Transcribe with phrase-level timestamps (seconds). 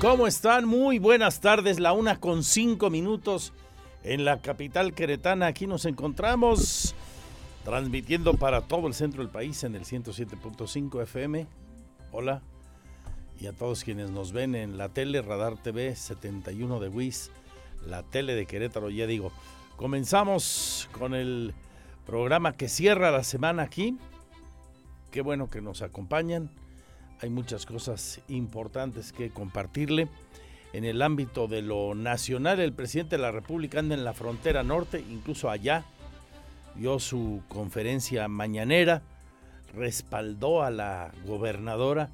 [0.00, 0.64] ¿Cómo están?
[0.64, 3.52] Muy buenas tardes, la una con cinco minutos
[4.02, 5.46] en la capital queretana.
[5.46, 6.94] Aquí nos encontramos
[7.66, 11.46] transmitiendo para todo el centro del país en el 107.5 FM.
[12.12, 12.40] Hola.
[13.38, 17.30] Y a todos quienes nos ven en la tele, Radar TV 71 de WIS,
[17.86, 19.32] la tele de Querétaro, ya digo.
[19.76, 21.52] Comenzamos con el
[22.06, 23.98] programa que cierra la semana aquí.
[25.10, 26.48] Qué bueno que nos acompañan
[27.22, 30.08] hay muchas cosas importantes que compartirle.
[30.72, 34.62] En el ámbito de lo nacional, el presidente de la República anda en la frontera
[34.62, 35.84] norte, incluso allá,
[36.76, 39.02] dio su conferencia mañanera,
[39.74, 42.08] respaldó a la gobernadora,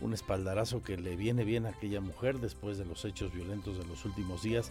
[0.00, 3.86] un espaldarazo que le viene bien a aquella mujer después de los hechos violentos de
[3.86, 4.70] los últimos días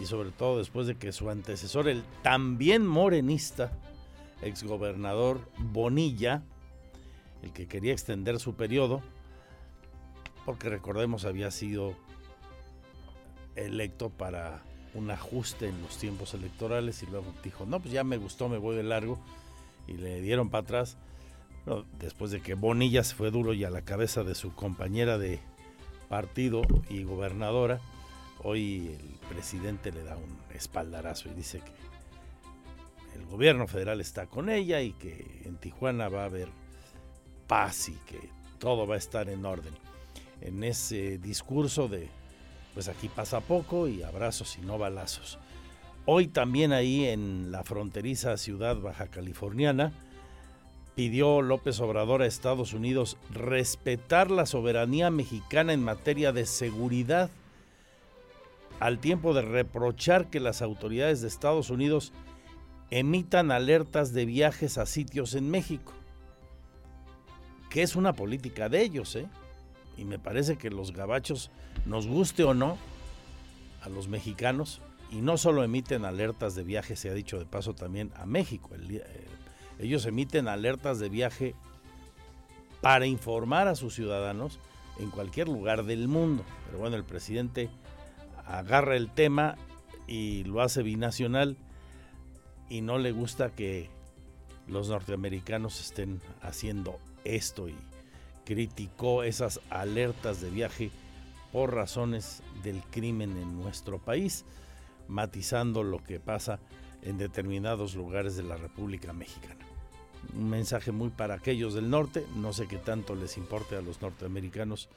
[0.00, 3.72] y sobre todo después de que su antecesor, el también morenista,
[4.40, 6.42] exgobernador Bonilla,
[7.42, 9.02] el que quería extender su periodo,
[10.44, 11.94] porque recordemos había sido
[13.56, 14.62] electo para
[14.94, 18.58] un ajuste en los tiempos electorales y luego dijo, no, pues ya me gustó, me
[18.58, 19.18] voy de largo
[19.86, 20.96] y le dieron para atrás.
[21.98, 25.40] después de que Bonilla se fue duro y a la cabeza de su compañera de
[26.08, 27.80] partido y gobernadora,
[28.42, 31.82] hoy el presidente le da un espaldarazo y dice que
[33.18, 36.48] el gobierno federal está con ella y que en Tijuana va a haber
[37.46, 39.74] paz y que todo va a estar en orden.
[40.40, 42.08] En ese discurso de,
[42.74, 45.38] pues aquí pasa poco y abrazos y no balazos.
[46.04, 49.92] Hoy también ahí en la fronteriza ciudad baja californiana,
[50.94, 57.30] pidió López Obrador a Estados Unidos respetar la soberanía mexicana en materia de seguridad,
[58.80, 62.12] al tiempo de reprochar que las autoridades de Estados Unidos
[62.90, 65.92] emitan alertas de viajes a sitios en México
[67.72, 69.26] que es una política de ellos, ¿eh?
[69.96, 71.50] Y me parece que los gabachos,
[71.86, 72.76] nos guste o no,
[73.80, 77.74] a los mexicanos, y no solo emiten alertas de viaje, se ha dicho de paso
[77.74, 78.70] también a México.
[78.74, 79.26] Eh,
[79.78, 81.54] ellos emiten alertas de viaje
[82.82, 84.58] para informar a sus ciudadanos
[84.98, 86.44] en cualquier lugar del mundo.
[86.66, 87.70] Pero bueno, el presidente
[88.46, 89.56] agarra el tema
[90.06, 91.56] y lo hace binacional
[92.68, 93.88] y no le gusta que
[94.68, 97.74] los norteamericanos estén haciendo esto y
[98.44, 100.90] criticó esas alertas de viaje
[101.52, 104.44] por razones del crimen en nuestro país,
[105.08, 106.58] matizando lo que pasa
[107.02, 109.66] en determinados lugares de la República Mexicana.
[110.34, 114.00] Un mensaje muy para aquellos del norte, no sé qué tanto les importe a los
[114.00, 114.88] norteamericanos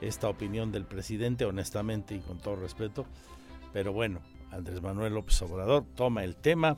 [0.00, 3.06] esta opinión del presidente, honestamente y con todo respeto,
[3.72, 4.20] pero bueno,
[4.50, 6.76] Andrés Manuel López Obrador toma el tema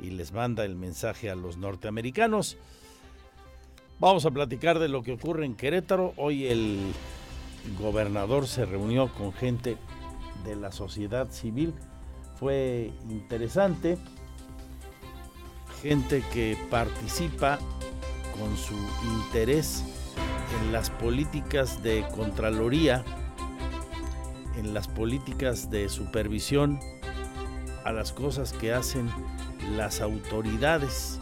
[0.00, 2.58] y les manda el mensaje a los norteamericanos.
[4.02, 6.12] Vamos a platicar de lo que ocurre en Querétaro.
[6.16, 6.92] Hoy el
[7.80, 9.76] gobernador se reunió con gente
[10.44, 11.72] de la sociedad civil.
[12.34, 13.98] Fue interesante.
[15.82, 17.60] Gente que participa
[18.36, 18.74] con su
[19.20, 19.84] interés
[20.60, 23.04] en las políticas de Contraloría,
[24.56, 26.80] en las políticas de supervisión
[27.84, 29.08] a las cosas que hacen
[29.76, 31.20] las autoridades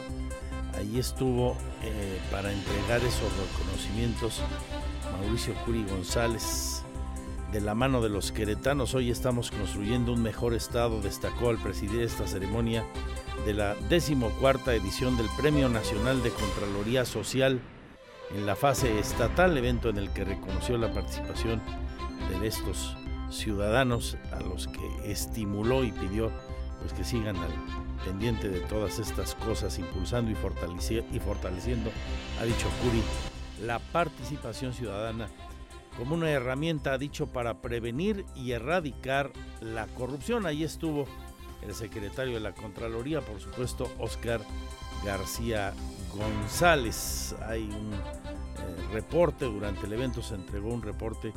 [0.80, 4.40] Ahí estuvo eh, para entregar esos reconocimientos
[5.12, 6.82] Mauricio Curi González.
[7.52, 12.00] De la mano de los queretanos, hoy estamos construyendo un mejor estado, destacó al presidir
[12.00, 12.86] esta ceremonia
[13.44, 17.60] de la decimocuarta edición del Premio Nacional de Contraloría Social
[18.34, 21.60] en la fase estatal, evento en el que reconoció la participación
[22.30, 22.96] de estos
[23.28, 26.30] ciudadanos a los que estimuló y pidió
[26.80, 27.50] pues que sigan al
[28.04, 31.90] pendiente de todas estas cosas, impulsando y, fortaleciendo,
[32.40, 33.02] ha dicho Curi,
[33.66, 35.28] la participación ciudadana
[35.96, 40.46] como una herramienta, ha dicho, para prevenir y erradicar la corrupción.
[40.46, 41.06] Ahí estuvo
[41.62, 44.40] el secretario de la Contraloría, por supuesto, Oscar
[45.04, 45.74] García
[46.14, 47.34] González.
[47.46, 51.32] Hay un eh, reporte, durante el evento se entregó un reporte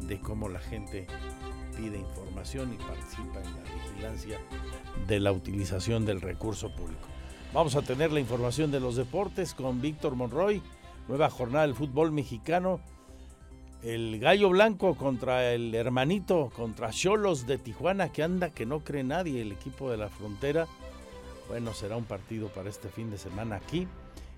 [0.00, 1.06] de cómo la gente
[1.76, 4.40] pide información y participa en la vigilancia
[5.06, 7.08] de la utilización del recurso público.
[7.52, 10.62] Vamos a tener la información de los deportes con Víctor Monroy,
[11.08, 12.80] nueva jornada del fútbol mexicano.
[13.82, 19.02] El gallo blanco contra el hermanito, contra Cholos de Tijuana, que anda que no cree
[19.02, 20.66] nadie, el equipo de la frontera.
[21.48, 23.88] Bueno, será un partido para este fin de semana aquí.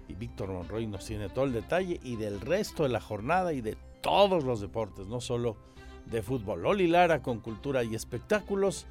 [0.09, 3.61] Y Víctor Monroy nos tiene todo el detalle y del resto de la jornada y
[3.61, 5.57] de todos los deportes, no solo
[6.07, 6.63] de fútbol.
[6.63, 8.87] Loli Lara con cultura y espectáculos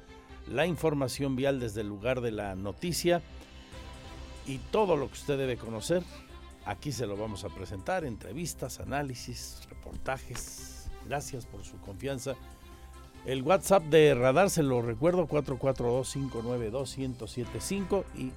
[0.52, 3.22] la información vial desde el lugar de la noticia
[4.46, 6.02] y todo lo que usted debe conocer.
[6.66, 10.74] Aquí se lo vamos a presentar, entrevistas, análisis, reportajes,
[11.06, 12.34] Gracias por su confianza.
[13.26, 18.32] El WhatsApp de Radar se lo recuerdo, 442-592-1075 y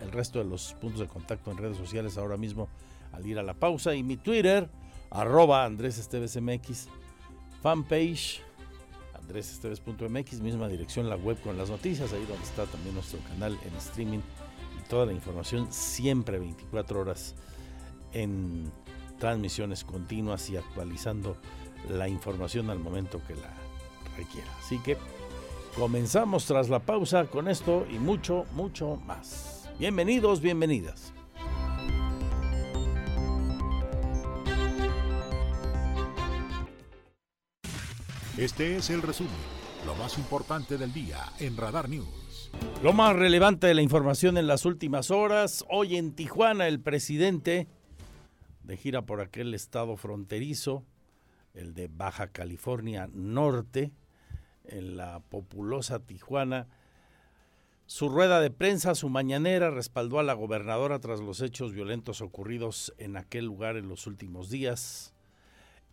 [0.00, 2.68] el resto de los puntos de contacto en redes sociales ahora mismo
[3.12, 3.94] al ir a la pausa.
[3.94, 4.68] Y mi Twitter,
[5.10, 6.88] arroba Andrés Esteves MX,
[7.62, 8.42] fanpage
[9.14, 13.74] andresesteves.mx, misma dirección la web con las noticias, ahí donde está también nuestro canal en
[13.76, 14.18] streaming
[14.78, 17.34] y toda la información siempre 24 horas
[18.12, 18.72] en
[19.18, 21.36] transmisiones continuas y actualizando
[21.88, 23.52] la información al momento que la
[24.16, 24.48] requiera.
[24.58, 24.96] Así que
[25.76, 29.68] comenzamos tras la pausa con esto y mucho, mucho más.
[29.78, 31.12] Bienvenidos, bienvenidas.
[38.40, 39.34] Este es el resumen,
[39.84, 42.50] lo más importante del día en Radar News.
[42.82, 45.62] Lo más relevante de la información en las últimas horas.
[45.68, 47.68] Hoy en Tijuana el presidente
[48.62, 50.86] de gira por aquel estado fronterizo,
[51.52, 53.92] el de Baja California Norte,
[54.64, 56.66] en la populosa Tijuana.
[57.84, 62.94] Su rueda de prensa, su mañanera, respaldó a la gobernadora tras los hechos violentos ocurridos
[62.96, 65.12] en aquel lugar en los últimos días.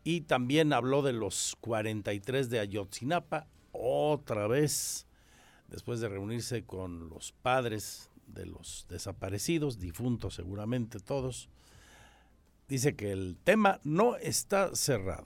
[0.03, 5.07] Y también habló de los 43 de Ayotzinapa, otra vez,
[5.67, 11.49] después de reunirse con los padres de los desaparecidos, difuntos seguramente todos.
[12.67, 15.25] Dice que el tema no está cerrado.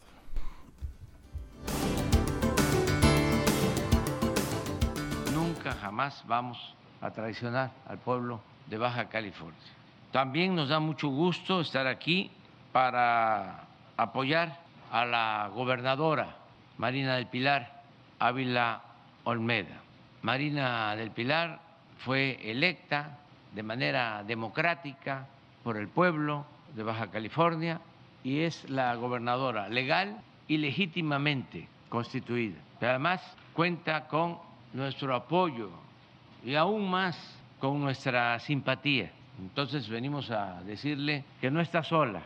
[5.81, 6.57] jamás vamos
[7.01, 9.59] a traicionar al pueblo de Baja California.
[10.11, 12.31] También nos da mucho gusto estar aquí
[12.71, 14.60] para apoyar
[14.91, 16.35] a la gobernadora
[16.77, 17.81] Marina del Pilar
[18.19, 18.81] Ávila
[19.23, 19.81] Olmeda.
[20.21, 21.59] Marina del Pilar
[21.99, 23.17] fue electa
[23.53, 25.27] de manera democrática
[25.63, 26.45] por el pueblo
[26.75, 27.79] de Baja California
[28.23, 32.59] y es la gobernadora legal y legítimamente constituida.
[32.81, 33.21] Además
[33.53, 34.37] cuenta con
[34.73, 35.69] nuestro apoyo
[36.43, 37.17] y aún más
[37.59, 39.11] con nuestra simpatía.
[39.39, 42.21] Entonces venimos a decirle que no está sola,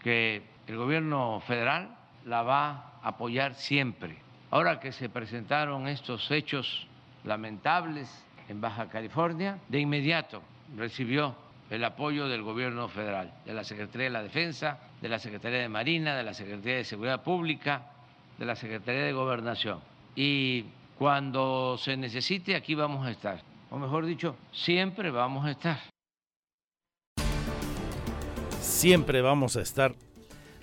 [0.00, 1.95] que el gobierno federal
[2.26, 2.70] la va
[3.02, 4.18] a apoyar siempre.
[4.50, 6.86] Ahora que se presentaron estos hechos
[7.24, 8.08] lamentables
[8.48, 10.42] en Baja California, de inmediato
[10.76, 11.34] recibió
[11.70, 15.68] el apoyo del gobierno federal, de la Secretaría de la Defensa, de la Secretaría de
[15.68, 17.86] Marina, de la Secretaría de Seguridad Pública,
[18.38, 19.80] de la Secretaría de Gobernación.
[20.14, 20.64] Y
[20.98, 23.40] cuando se necesite, aquí vamos a estar.
[23.70, 25.78] O mejor dicho, siempre vamos a estar.
[28.60, 29.94] Siempre vamos a estar,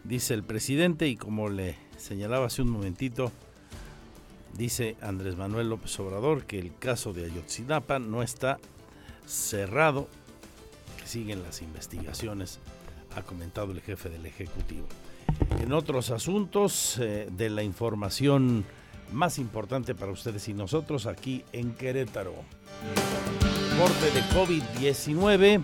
[0.03, 3.31] dice el presidente, y como le señalaba hace un momentito,
[4.57, 8.59] dice Andrés Manuel López Obrador que el caso de Ayotzinapa no está
[9.25, 10.07] cerrado,
[10.99, 12.59] que siguen las investigaciones,
[13.15, 14.87] ha comentado el jefe del Ejecutivo.
[15.59, 18.65] En otros asuntos eh, de la información
[19.11, 22.33] más importante para ustedes y nosotros aquí en Querétaro.
[23.77, 25.63] Corte de COVID-19.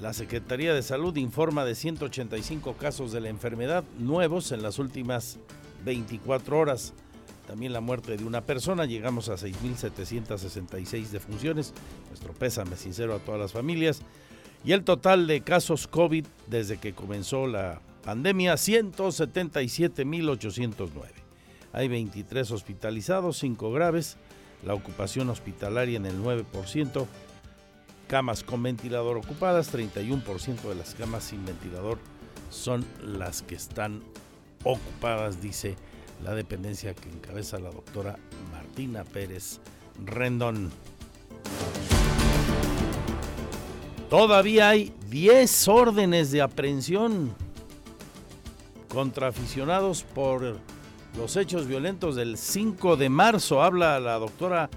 [0.00, 5.38] La Secretaría de Salud informa de 185 casos de la enfermedad nuevos en las últimas
[5.84, 6.94] 24 horas.
[7.46, 8.86] También la muerte de una persona.
[8.86, 11.74] Llegamos a 6.766 defunciones.
[12.08, 14.00] Nuestro pésame sincero a todas las familias.
[14.64, 20.88] Y el total de casos COVID desde que comenzó la pandemia, 177.809.
[21.74, 24.16] Hay 23 hospitalizados, 5 graves,
[24.64, 27.06] la ocupación hospitalaria en el 9%,
[28.10, 31.96] camas con ventilador ocupadas, 31% de las camas sin ventilador
[32.50, 34.02] son las que están
[34.64, 35.76] ocupadas, dice
[36.24, 38.18] la dependencia que encabeza la doctora
[38.50, 39.60] Martina Pérez
[40.04, 40.72] Rendón.
[44.08, 47.32] Todavía hay 10 órdenes de aprehensión
[48.88, 50.58] contra aficionados por
[51.16, 53.62] los hechos violentos del 5 de marzo.
[53.62, 54.68] Habla la doctora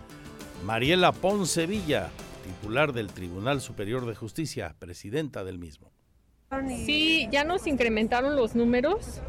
[0.63, 2.12] Mariela Ponce Villa,
[2.43, 5.91] titular del Tribunal Superior de Justicia, presidenta del mismo.
[6.85, 9.21] Sí, ya nos incrementaron los números.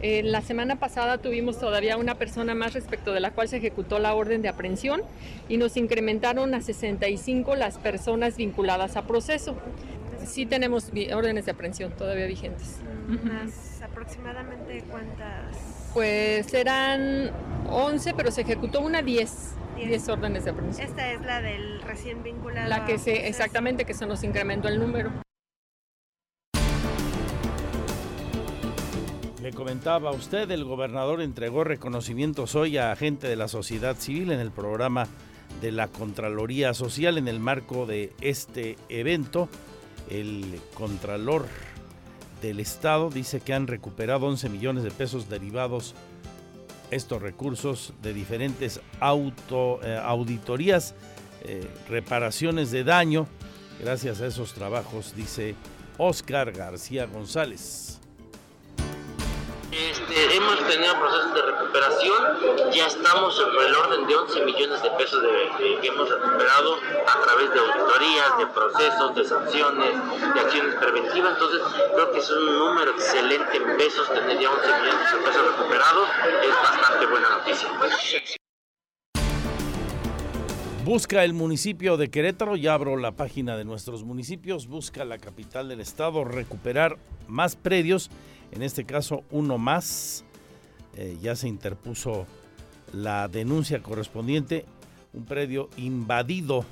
[0.00, 4.00] Eh, la semana pasada tuvimos todavía una persona más respecto de la cual se ejecutó
[4.00, 5.02] la orden de aprehensión
[5.48, 9.56] y nos incrementaron a 65 las personas vinculadas a proceso.
[10.26, 12.80] Sí tenemos órdenes de aprehensión todavía vigentes.
[13.82, 17.30] ¿Aproximadamente cuántas pues eran
[17.70, 19.54] 11, pero se ejecutó una 10.
[19.76, 20.86] 10 órdenes de aprehensión.
[20.86, 22.68] Esta es la del recién vinculado.
[22.68, 25.12] La que se, exactamente, que se nos incrementó el número.
[29.42, 34.32] Le comentaba a usted, el gobernador entregó reconocimientos hoy a gente de la sociedad civil
[34.32, 35.06] en el programa
[35.60, 39.48] de la Contraloría Social en el marco de este evento.
[40.08, 41.46] El Contralor
[42.40, 45.94] del Estado dice que han recuperado 11 millones de pesos derivados
[46.90, 50.94] estos recursos de diferentes auto, eh, auditorías,
[51.42, 53.26] eh, reparaciones de daño.
[53.80, 55.54] Gracias a esos trabajos, dice
[55.98, 57.83] Oscar García González.
[59.74, 64.90] Este, hemos tenido procesos de recuperación, ya estamos por el orden de 11 millones de
[64.90, 65.20] pesos
[65.58, 69.90] que hemos recuperado a través de auditorías, de procesos, de sanciones,
[70.32, 71.60] de acciones preventivas, entonces
[71.92, 76.08] creo que es un número excelente en pesos, tener ya 11 millones de pesos recuperados
[76.44, 77.68] es bastante buena noticia.
[80.84, 85.68] Busca el municipio de Querétaro, ya abro la página de nuestros municipios, busca la capital
[85.68, 88.10] del estado recuperar más predios
[88.54, 90.24] en este caso uno más.
[90.96, 92.26] Eh, ya se interpuso
[92.92, 94.64] la denuncia correspondiente,
[95.12, 96.64] un predio invadido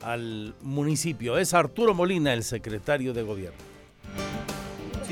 [0.00, 1.36] al municipio.
[1.36, 3.73] Es Arturo Molina, el secretario de gobierno.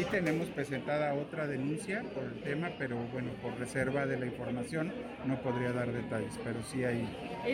[0.02, 4.92] Sí tenemos presentada otra denuncia por el tema, pero bueno, por reserva de la información
[5.26, 7.06] no podría dar detalles, pero sí hay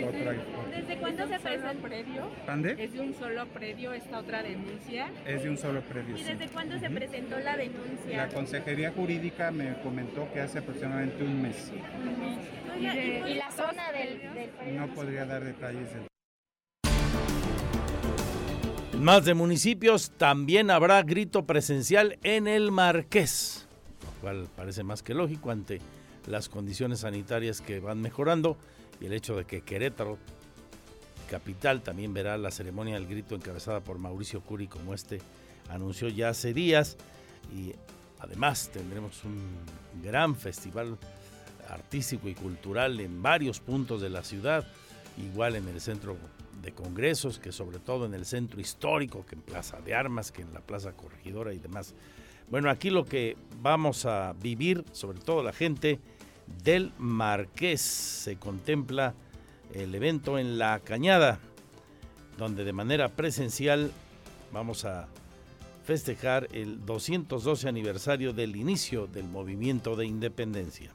[0.02, 0.32] otra.
[0.74, 2.30] ¿Desde cuándo se presenta el predio?
[2.46, 2.74] ¿Pande?
[2.78, 5.10] ¿Es de un solo predio esta otra denuncia?
[5.26, 6.16] Es de un solo predio.
[6.16, 8.16] ¿Y desde cuándo se presentó la denuncia?
[8.16, 11.70] La Consejería Jurídica me comentó que hace aproximadamente un mes.
[12.80, 14.80] ¿Y, ¿Y, la zona del, del predio?
[14.80, 16.08] No podría dar detalles del
[19.00, 23.66] más de municipios también habrá grito presencial en el Marqués,
[24.04, 25.80] lo cual parece más que lógico ante
[26.26, 28.56] las condiciones sanitarias que van mejorando
[29.00, 30.18] y el hecho de que Querétaro,
[31.30, 35.20] capital, también verá la ceremonia del grito encabezada por Mauricio Curi como este
[35.68, 36.96] anunció ya hace días.
[37.54, 37.74] Y
[38.18, 39.38] además tendremos un
[40.02, 40.98] gran festival
[41.68, 44.66] artístico y cultural en varios puntos de la ciudad,
[45.16, 46.16] igual en el centro
[46.62, 50.42] de congresos, que sobre todo en el centro histórico, que en Plaza de Armas, que
[50.42, 51.94] en la Plaza Corregidora y demás.
[52.50, 56.00] Bueno, aquí lo que vamos a vivir, sobre todo la gente
[56.64, 59.14] del Marqués, se contempla
[59.74, 61.38] el evento en La Cañada,
[62.38, 63.92] donde de manera presencial
[64.52, 65.08] vamos a
[65.84, 70.90] festejar el 212 aniversario del inicio del movimiento de independencia.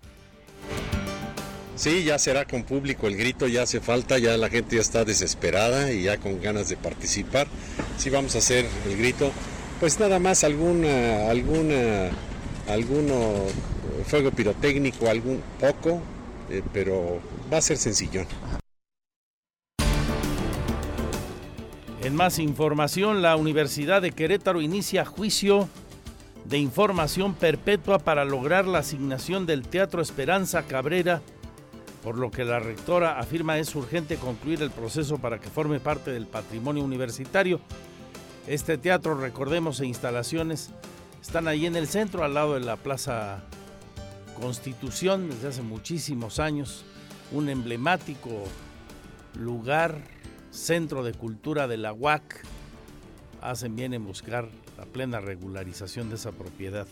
[1.75, 5.05] Sí, ya será con público el grito, ya hace falta, ya la gente ya está
[5.05, 7.47] desesperada y ya con ganas de participar.
[7.97, 9.31] Sí, vamos a hacer el grito.
[9.79, 12.11] Pues nada más alguna, alguna,
[12.67, 13.45] alguno
[14.05, 15.99] fuego pirotécnico, algún poco,
[16.49, 17.19] eh, pero
[17.51, 18.25] va a ser sencillo.
[22.03, 25.67] En más información, la Universidad de Querétaro inicia juicio
[26.45, 31.21] de información perpetua para lograr la asignación del Teatro Esperanza Cabrera
[32.03, 36.11] por lo que la rectora afirma es urgente concluir el proceso para que forme parte
[36.11, 37.61] del patrimonio universitario.
[38.45, 40.71] Este teatro, recordemos, e instalaciones
[41.21, 43.41] están ahí en el centro, al lado de la Plaza
[44.39, 46.83] Constitución, desde hace muchísimos años,
[47.31, 48.43] un emblemático
[49.39, 50.01] lugar,
[50.51, 52.43] centro de cultura de la UAC.
[53.41, 56.87] Hacen bien en buscar la plena regularización de esa propiedad.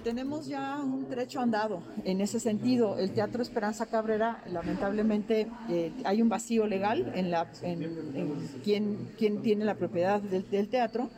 [0.00, 2.98] Tenemos ya un trecho andado en ese sentido.
[2.98, 9.08] El Teatro Esperanza Cabrera, lamentablemente, eh, hay un vacío legal en, la, en, quién,
[9.42, 11.10] tiene la propiedad del teatro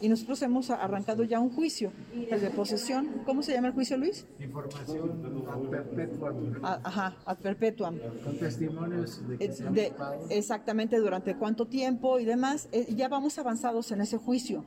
[0.00, 3.22] y nosotros hemos arrancado ya un juicio de posesión.
[3.24, 4.26] ¿Cómo se llama el juicio, Luis?
[4.38, 6.60] Información ad perpetuam.
[6.62, 7.98] Ajá, ad perpetuam.
[8.24, 9.92] Con testimonios de, de
[10.30, 12.68] Exactamente, durante cuánto tiempo y demás.
[12.72, 14.64] Eh, ya vamos avanzados en ese juicio.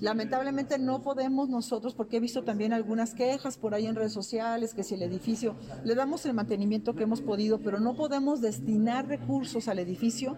[0.00, 4.74] Lamentablemente no podemos nosotros, porque he visto también algunas quejas por ahí en redes sociales,
[4.74, 9.06] que si el edificio, le damos el mantenimiento que hemos podido, pero no podemos destinar
[9.06, 10.36] recursos al edificio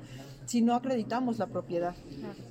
[0.49, 1.95] si no acreditamos la propiedad.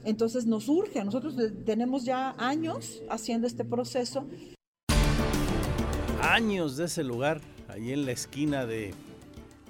[0.05, 1.35] Entonces nos urge, nosotros
[1.65, 4.27] tenemos ya años haciendo este proceso.
[6.21, 8.93] Años de ese lugar, ahí en la esquina de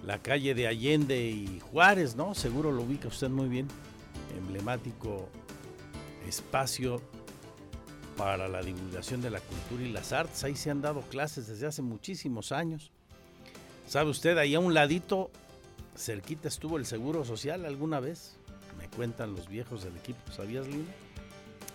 [0.05, 2.36] la calle de Allende y Juárez, ¿no?
[2.36, 3.67] Seguro lo ubica usted muy bien.
[4.38, 5.29] Emblemático
[6.27, 7.01] espacio
[8.17, 10.43] para la divulgación de la cultura y las artes.
[10.43, 12.91] Ahí se han dado clases desde hace muchísimos años.
[13.88, 14.38] ¿Sabe usted?
[14.38, 15.31] Ahí a un ladito
[15.98, 18.38] cerquita estuvo el Seguro Social alguna vez.
[18.77, 20.20] Me cuentan los viejos del equipo.
[20.32, 20.86] ¿Sabías, Lina?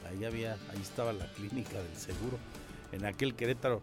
[0.08, 2.38] Ahí había, ahí estaba la clínica del seguro.
[2.92, 3.82] En aquel Querétaro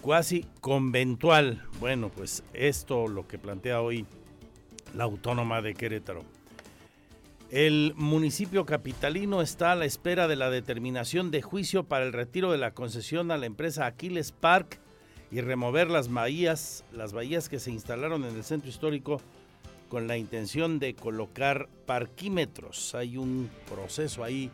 [0.00, 1.62] cuasi conventual.
[1.80, 4.06] Bueno, pues esto lo que plantea hoy
[4.94, 6.24] la autónoma de Querétaro.
[7.50, 12.50] El municipio capitalino está a la espera de la determinación de juicio para el retiro
[12.50, 14.80] de la concesión a la empresa Aquiles Park
[15.30, 19.20] y remover las bahías, las bahías que se instalaron en el centro histórico
[19.88, 22.94] con la intención de colocar parquímetros.
[22.94, 24.50] Hay un proceso ahí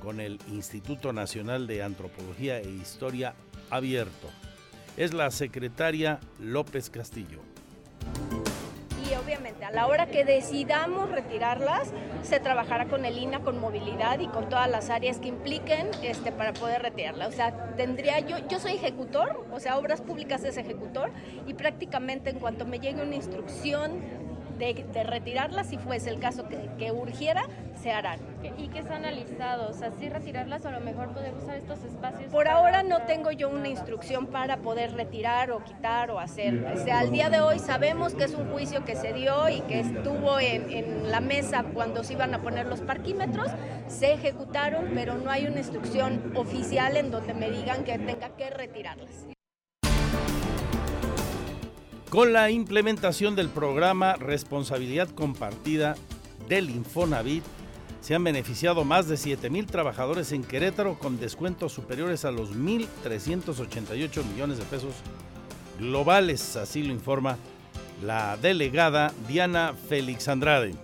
[0.00, 3.34] con el Instituto Nacional de Antropología e Historia
[3.70, 4.28] abierto.
[4.96, 7.40] Es la secretaria López Castillo
[9.10, 14.20] y obviamente a la hora que decidamos retirarlas, se trabajará con el INA, con movilidad
[14.20, 17.26] y con todas las áreas que impliquen este, para poder retirarla.
[17.26, 21.10] O sea, tendría yo, yo soy ejecutor, o sea, Obras Públicas es ejecutor
[21.46, 24.00] y prácticamente en cuanto me llegue una instrucción
[24.60, 27.42] de, retirarlas, si fuese el caso que, urgiera,
[27.82, 28.20] se harán.
[28.58, 29.80] ¿Y qué están alistados?
[29.80, 32.30] ¿Así retirarlas o a lo mejor poder usar estos espacios?
[32.30, 36.72] Por ahora no tengo yo una instrucción para poder retirar o quitar o hacer.
[36.74, 39.62] O sea, al día de hoy sabemos que es un juicio que se dio y
[39.62, 43.50] que estuvo en, en la mesa cuando se iban a poner los parquímetros,
[43.88, 48.50] se ejecutaron, pero no hay una instrucción oficial en donde me digan que tenga que
[48.50, 49.26] retirarlas.
[52.10, 55.94] Con la implementación del programa Responsabilidad Compartida
[56.48, 57.44] del Infonavit,
[58.00, 62.56] se han beneficiado más de 7 mil trabajadores en Querétaro con descuentos superiores a los
[62.56, 64.94] 1.388 millones de pesos
[65.78, 67.36] globales, así lo informa
[68.02, 70.74] la delegada Diana Félix Andrade.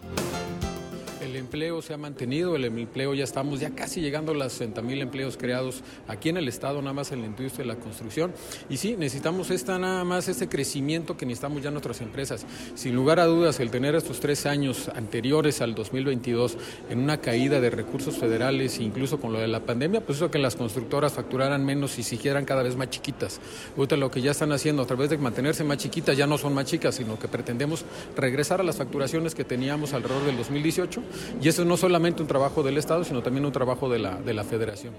[1.38, 5.02] empleo se ha mantenido, el empleo ya estamos ya casi llegando a los 60 mil
[5.02, 8.34] empleos creados aquí en el Estado, nada más en la industria de la construcción.
[8.70, 12.46] Y sí, necesitamos esta, nada más este crecimiento que necesitamos ya nuestras empresas.
[12.76, 16.58] Sin lugar a dudas, el tener estos tres años anteriores al 2022
[16.90, 20.40] en una caída de recursos federales, incluso con lo de la pandemia, pues eso que
[20.40, 23.40] las constructoras facturaran menos y siguieran cada vez más chiquitas.
[23.78, 26.54] Ahorita lo que ya están haciendo a través de mantenerse más chiquitas ya no son
[26.54, 31.02] más chicas, sino que pretendemos regresar a las facturaciones que teníamos alrededor del 2018
[31.42, 34.34] y eso no solamente un trabajo del Estado, sino también un trabajo de la, de
[34.34, 34.96] la Federación.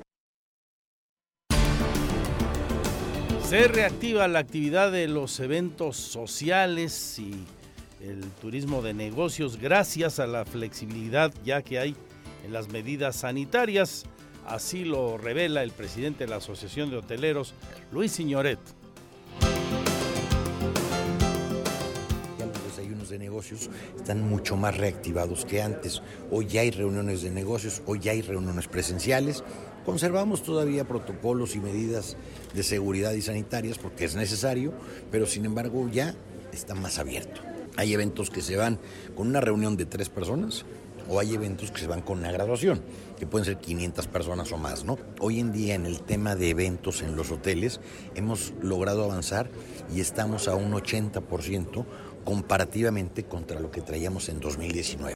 [3.48, 7.32] Se reactiva la actividad de los eventos sociales y
[8.02, 11.96] el turismo de negocios gracias a la flexibilidad ya que hay
[12.44, 14.04] en las medidas sanitarias.
[14.46, 17.54] Así lo revela el presidente de la Asociación de Hoteleros,
[17.90, 18.58] Luis Signoret.
[23.08, 26.02] De negocios están mucho más reactivados que antes.
[26.30, 29.42] Hoy ya hay reuniones de negocios, hoy ya hay reuniones presenciales.
[29.84, 32.16] Conservamos todavía protocolos y medidas
[32.54, 34.72] de seguridad y sanitarias porque es necesario,
[35.10, 36.14] pero sin embargo ya
[36.52, 37.40] está más abierto.
[37.76, 38.78] Hay eventos que se van
[39.14, 40.64] con una reunión de tres personas
[41.08, 42.82] o hay eventos que se van con una graduación,
[43.18, 44.98] que pueden ser 500 personas o más, ¿no?
[45.20, 47.80] Hoy en día en el tema de eventos en los hoteles
[48.14, 49.50] hemos logrado avanzar
[49.94, 51.86] y estamos a un 80%
[52.24, 55.14] comparativamente contra lo que traíamos en 2019.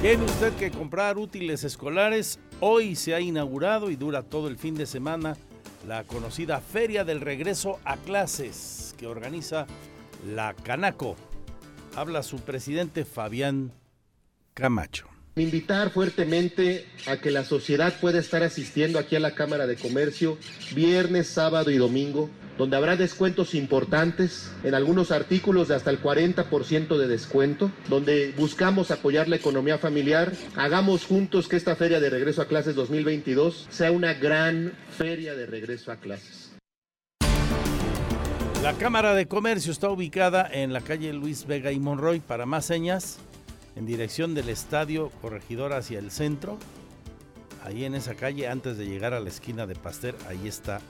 [0.00, 2.38] Tiene usted que comprar útiles escolares.
[2.60, 5.36] Hoy se ha inaugurado y dura todo el fin de semana
[5.86, 9.66] la conocida Feria del Regreso a Clases que organiza
[10.26, 11.16] la Canaco.
[11.96, 13.72] Habla su presidente Fabián
[14.54, 15.09] Camacho.
[15.36, 20.38] Invitar fuertemente a que la sociedad pueda estar asistiendo aquí a la Cámara de Comercio
[20.74, 26.98] viernes, sábado y domingo donde habrá descuentos importantes en algunos artículos de hasta el 40%
[26.98, 30.32] de descuento, donde buscamos apoyar la economía familiar.
[30.56, 35.46] Hagamos juntos que esta feria de regreso a clases 2022 sea una gran feria de
[35.46, 36.52] regreso a clases.
[38.62, 42.20] La Cámara de Comercio está ubicada en la calle Luis Vega y Monroy.
[42.20, 43.18] Para más señas,
[43.80, 46.58] en dirección del Estadio Corregidor hacia el centro,
[47.64, 50.82] ahí en esa calle, antes de llegar a la esquina de Pasteur, ahí está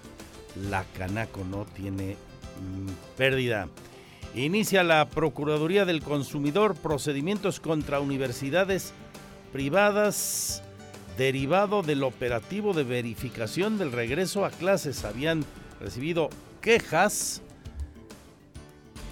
[0.69, 3.69] la Canaco no tiene mm, pérdida.
[4.35, 8.93] Inicia la Procuraduría del Consumidor procedimientos contra universidades
[9.53, 10.65] privadas
[11.17, 15.05] derivado del operativo de verificación del regreso a clases.
[15.05, 15.45] Habían
[15.81, 16.29] recibido
[16.61, 17.41] quejas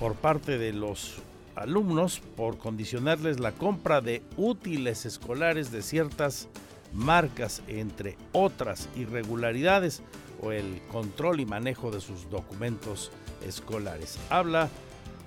[0.00, 1.22] por parte de los
[1.58, 6.48] alumnos por condicionarles la compra de útiles escolares de ciertas
[6.92, 10.02] marcas, entre otras irregularidades,
[10.40, 13.10] o el control y manejo de sus documentos
[13.46, 14.18] escolares.
[14.30, 14.68] Habla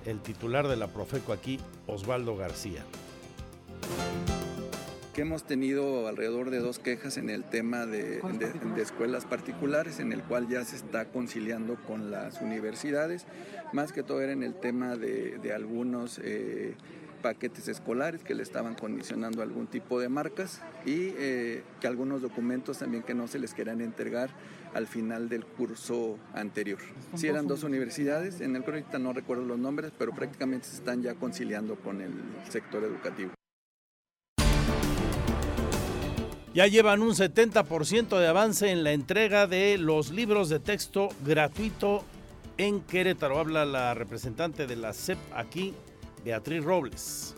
[0.06, 2.82] el titular de la Profeco aquí, Osvaldo García
[5.12, 8.22] que hemos tenido alrededor de dos quejas en el tema de,
[8.78, 13.26] escuelas particulares, en el cual ya se está conciliando con las universidades,
[13.72, 16.74] más que todo era en el tema de, algunos eh,
[17.22, 22.78] paquetes escolares que le estaban condicionando algún tipo de marcas y eh, que algunos documentos
[22.78, 24.30] también que no se les querían entregar
[24.74, 26.78] al final del curso anterior.
[27.14, 31.02] Sí eran dos universidades, en el ahorita no recuerdo los nombres, pero prácticamente se están
[31.02, 32.12] ya conciliando con el
[32.48, 33.32] sector educativo.
[36.54, 42.04] Ya llevan un 70% de avance en la entrega de los libros de texto gratuito
[42.58, 43.38] en Querétaro.
[43.38, 45.72] Habla la representante de la CEP aquí,
[46.22, 47.34] Beatriz Robles.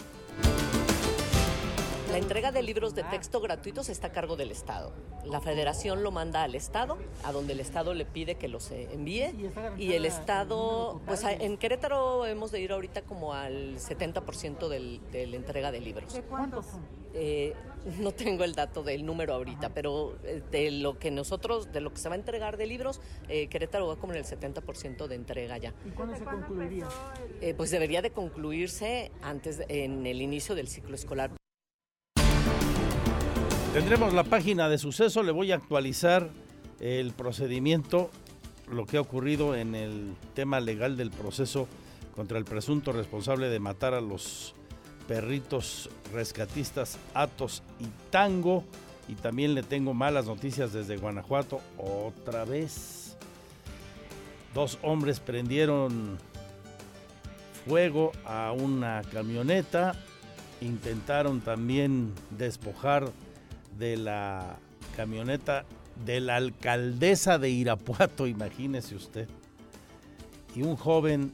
[2.14, 4.92] La entrega de libros de texto gratuitos está a cargo del Estado.
[5.24, 9.34] La federación lo manda al Estado, a donde el Estado le pide que los envíe.
[9.76, 15.26] Y el Estado, pues en Querétaro hemos de ir ahorita como al 70% del, de
[15.26, 16.16] la entrega de libros.
[16.28, 16.86] cuántos son?
[17.14, 17.52] Eh,
[17.98, 21.92] no tengo el dato del número ahorita, pero eh, de lo que nosotros, de lo
[21.92, 25.16] que se va a entregar de libros, eh, Querétaro va como en el 70% de
[25.16, 25.74] entrega ya.
[25.84, 26.86] ¿Y cuándo se concluiría?
[27.56, 31.32] pues debería de concluirse antes, en el inicio del ciclo escolar.
[33.74, 36.30] Tendremos la página de suceso, le voy a actualizar
[36.78, 38.08] el procedimiento,
[38.70, 41.66] lo que ha ocurrido en el tema legal del proceso
[42.14, 44.54] contra el presunto responsable de matar a los
[45.08, 48.62] perritos rescatistas Atos y Tango.
[49.08, 51.60] Y también le tengo malas noticias desde Guanajuato.
[51.76, 53.16] Otra vez.
[54.54, 56.16] Dos hombres prendieron
[57.66, 59.96] fuego a una camioneta.
[60.60, 63.10] Intentaron también despojar
[63.78, 64.58] de la
[64.96, 65.64] camioneta
[66.04, 69.28] de la alcaldesa de Irapuato, imagínese usted.
[70.54, 71.32] Y un joven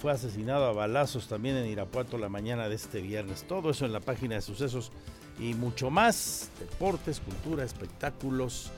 [0.00, 3.44] fue asesinado a balazos también en Irapuato la mañana de este viernes.
[3.46, 4.92] Todo eso en la página de sucesos
[5.38, 6.50] y mucho más.
[6.58, 8.70] Deportes, cultura, espectáculos.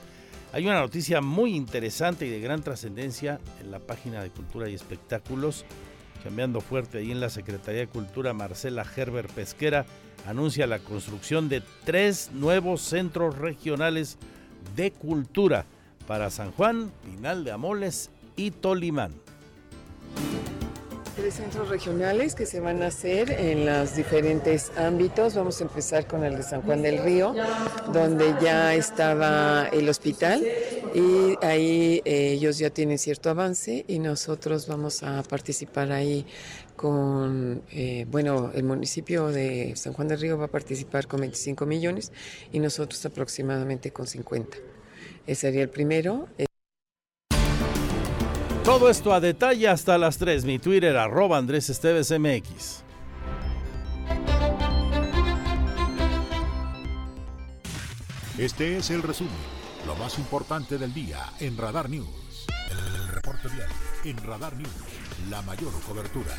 [0.53, 4.73] Hay una noticia muy interesante y de gran trascendencia en la página de cultura y
[4.73, 5.65] espectáculos.
[6.23, 9.85] Cambiando fuerte ahí en la Secretaría de Cultura, Marcela Gerber Pesquera
[10.27, 14.17] anuncia la construcción de tres nuevos centros regionales
[14.75, 15.65] de cultura
[16.07, 19.13] para San Juan, Pinal de Amoles y Tolimán.
[21.19, 25.35] Tres centros regionales que se van a hacer en los diferentes ámbitos.
[25.35, 27.35] Vamos a empezar con el de San Juan del Río,
[27.91, 30.41] donde ya estaba el hospital
[30.95, 36.25] y ahí eh, ellos ya tienen cierto avance y nosotros vamos a participar ahí
[36.77, 41.65] con, eh, bueno, el municipio de San Juan del Río va a participar con 25
[41.65, 42.13] millones
[42.53, 44.57] y nosotros aproximadamente con 50.
[45.27, 46.29] Ese sería el primero.
[48.69, 50.45] Todo esto a detalle hasta las 3.
[50.45, 52.83] Mi Twitter, arroba Andrés Esteves MX.
[58.37, 59.33] Este es el resumen,
[59.87, 62.45] lo más importante del día en Radar News.
[62.69, 63.69] El reporte vial
[64.05, 64.69] en Radar News,
[65.31, 66.35] la mayor cobertura.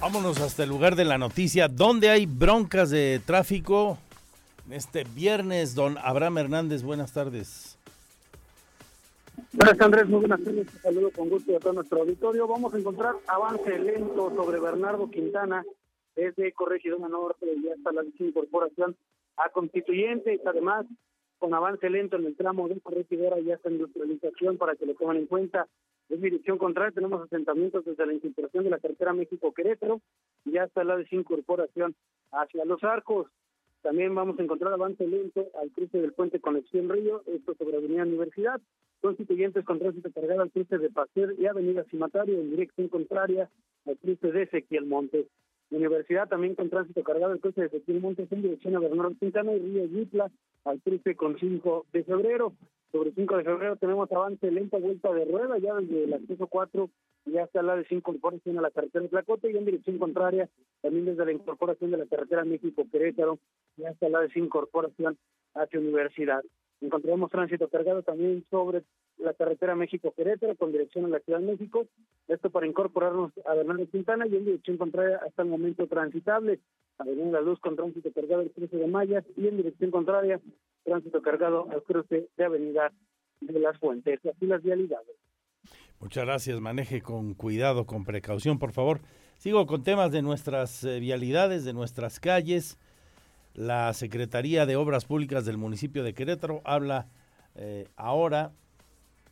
[0.00, 3.98] Vámonos hasta el lugar de la noticia, donde hay broncas de tráfico.
[4.68, 7.75] Este viernes, don Abraham Hernández, buenas tardes.
[9.56, 10.66] Buenas Andrés, muy buenas tardes.
[10.66, 12.46] Te saludo con gusto a todo nuestro auditorio.
[12.46, 15.64] Vamos a encontrar avance lento sobre Bernardo Quintana
[16.14, 18.94] desde Corregidora Norte y hasta la incorporación
[19.38, 20.40] a Constituyentes.
[20.46, 20.84] Además,
[21.38, 25.16] con avance lento en el tramo de Corregidora y hasta industrialización para que lo tomen
[25.16, 25.66] en cuenta
[26.08, 30.00] en dirección contraria tenemos asentamientos desde la infiltración de la carretera México-Querétaro
[30.44, 31.96] y hasta la desincorporación
[32.30, 33.26] hacia los arcos.
[33.86, 38.02] También vamos a encontrar avance lento al cruce del puente Conexión Río, esto sobre Avenida
[38.02, 38.60] Universidad,
[39.00, 43.48] constituyentes con tránsito cargado al cruce de Pasteur y Avenida Cimatario en dirección contraria
[43.86, 45.26] al cruce de Ezequiel Montes.
[45.70, 49.52] Universidad también con tránsito cargado al cruce de Ezequiel Montes en dirección a Bernardo Quintana
[49.52, 50.30] y Río Yutla
[50.64, 52.52] al cruce con 5 de febrero.
[52.92, 56.88] Sobre 5 de febrero tenemos avance lenta vuelta de rueda ya desde el acceso 4
[57.26, 60.48] y hasta la de 5 incorporación a la carretera de Tlacote y en dirección contraria
[60.82, 63.38] también desde la incorporación de la carretera México-Querétaro
[63.76, 65.18] y hasta la de incorporación
[65.54, 66.42] hacia Universidad.
[66.80, 68.82] Encontramos tránsito cargado también sobre
[69.18, 71.86] la carretera México-Querétaro con dirección a la Ciudad de México,
[72.28, 76.60] esto para incorporarnos a Bernardo Quintana y en dirección contraria hasta el momento transitable,
[76.98, 80.40] Avenida La Luz con tránsito cargado el cruce de Mayas y en dirección contraria
[80.84, 82.92] tránsito cargado al cruce de Avenida
[83.40, 84.20] de las Fuentes.
[84.24, 85.16] Así las vialidades.
[85.98, 89.00] Muchas gracias, maneje con cuidado, con precaución, por favor.
[89.38, 92.78] Sigo con temas de nuestras eh, vialidades, de nuestras calles.
[93.56, 97.08] La Secretaría de Obras Públicas del municipio de Querétaro habla
[97.54, 98.52] eh, ahora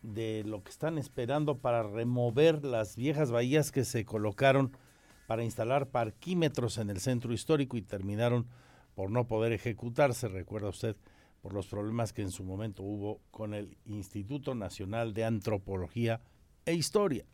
[0.00, 4.74] de lo que están esperando para remover las viejas bahías que se colocaron
[5.26, 8.46] para instalar parquímetros en el centro histórico y terminaron
[8.94, 10.96] por no poder ejecutarse, recuerda usted,
[11.42, 16.22] por los problemas que en su momento hubo con el Instituto Nacional de Antropología
[16.64, 17.26] e Historia.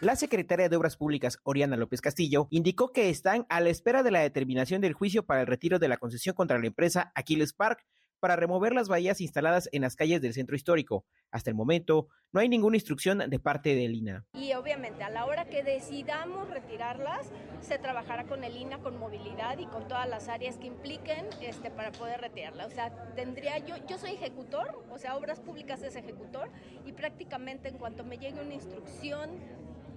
[0.00, 4.10] La secretaria de Obras Públicas, Oriana López Castillo, indicó que están a la espera de
[4.10, 7.84] la determinación del juicio para el retiro de la concesión contra la empresa Aquiles Park
[8.18, 11.04] para remover las bahías instaladas en las calles del centro histórico.
[11.30, 14.24] Hasta el momento, no hay ninguna instrucción de parte del INA.
[14.32, 19.58] Y obviamente a la hora que decidamos retirarlas, se trabajará con el INA, con movilidad
[19.58, 22.64] y con todas las áreas que impliquen este, para poder retirarla.
[22.64, 26.50] O sea, tendría yo, yo soy ejecutor, o sea, Obras Públicas es ejecutor,
[26.86, 29.30] y prácticamente en cuanto me llegue una instrucción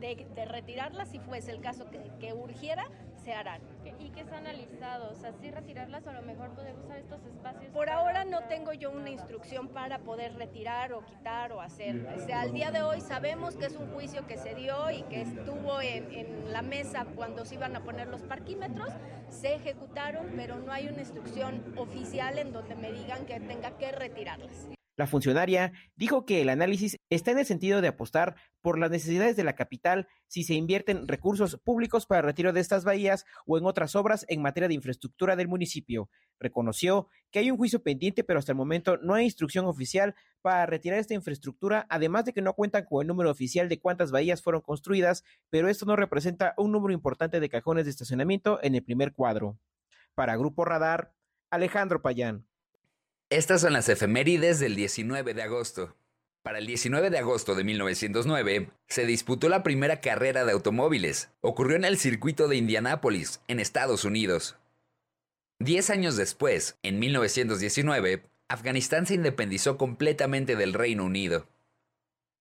[0.04, 2.86] de, retirarlas, si fuese el caso que, urgiera,
[3.24, 3.62] se harán.
[4.00, 5.24] ¿Y qué están analizados?
[5.24, 7.72] ¿Así retirarlas o a lo mejor poder usar estos espacios?
[7.72, 12.06] Por ahora no tengo yo una instrucción para poder retirar o quitar o hacer.
[12.18, 15.04] O sea, al día de hoy sabemos que es un juicio que se dio y
[15.04, 18.90] que estuvo en, en la mesa cuando se iban a poner los parquímetros,
[19.30, 23.92] se ejecutaron, pero no hay una instrucción oficial en donde me digan que tenga que
[23.94, 24.68] retirarlas.
[24.96, 29.36] La funcionaria dijo que el análisis está en el sentido de apostar por las necesidades
[29.36, 33.58] de la capital si se invierten recursos públicos para el retiro de estas bahías o
[33.58, 36.10] en otras obras en materia de infraestructura del municipio.
[36.40, 40.68] Reconoció que hay un juicio pendiente, pero hasta el momento no hay instrucción oficial para
[40.68, 44.44] retirar esta infraestructura, además de que no cuentan con el número oficial de cuántas bahías
[44.44, 48.84] fueron construidas, pero esto no representa un número importante de cajones de estacionamiento en el
[48.84, 49.58] primer cuadro.
[50.14, 51.16] Para Grupo Radar,
[51.50, 52.46] Alejandro Payán.
[53.34, 55.96] Estas son las efemérides del 19 de agosto.
[56.44, 61.32] Para el 19 de agosto de 1909 se disputó la primera carrera de automóviles.
[61.42, 64.56] Ocurrió en el circuito de Indianápolis, en Estados Unidos.
[65.58, 71.48] Diez años después, en 1919, Afganistán se independizó completamente del Reino Unido.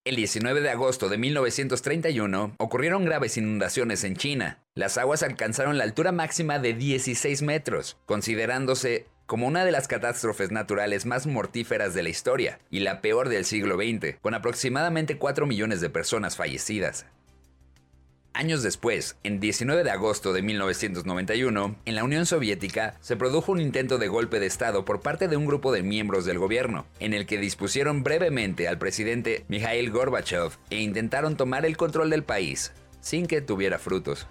[0.04, 4.62] El 19 de agosto de 1931 ocurrieron graves inundaciones en China.
[4.74, 10.50] Las aguas alcanzaron la altura máxima de 16 metros, considerándose como una de las catástrofes
[10.50, 15.46] naturales más mortíferas de la historia y la peor del siglo XX, con aproximadamente 4
[15.46, 17.06] millones de personas fallecidas.
[18.34, 23.62] Años después, en 19 de agosto de 1991, en la Unión Soviética se produjo un
[23.62, 27.14] intento de golpe de Estado por parte de un grupo de miembros del gobierno, en
[27.14, 32.72] el que dispusieron brevemente al presidente Mikhail Gorbachev e intentaron tomar el control del país,
[33.00, 34.26] sin que tuviera frutos.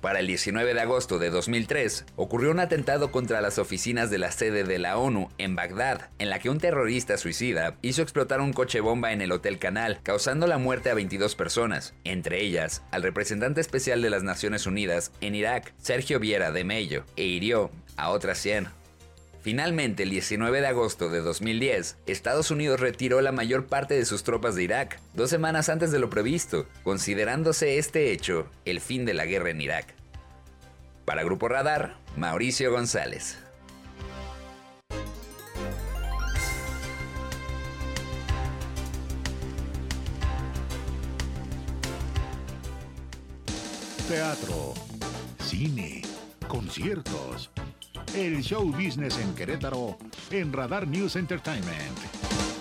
[0.00, 4.30] Para el 19 de agosto de 2003, ocurrió un atentado contra las oficinas de la
[4.30, 8.52] sede de la ONU en Bagdad, en la que un terrorista suicida hizo explotar un
[8.52, 13.02] coche bomba en el Hotel Canal, causando la muerte a 22 personas, entre ellas al
[13.02, 18.10] representante especial de las Naciones Unidas en Irak, Sergio Viera de Mello, e hirió a
[18.10, 18.68] otras 100.
[19.40, 24.24] Finalmente, el 19 de agosto de 2010, Estados Unidos retiró la mayor parte de sus
[24.24, 29.14] tropas de Irak, dos semanas antes de lo previsto, considerándose este hecho el fin de
[29.14, 29.94] la guerra en Irak.
[31.04, 33.38] Para Grupo Radar, Mauricio González.
[44.08, 44.74] Teatro,
[45.38, 46.02] cine,
[46.48, 47.50] conciertos
[48.14, 49.98] el show business en Querétaro
[50.30, 52.57] en Radar News Entertainment.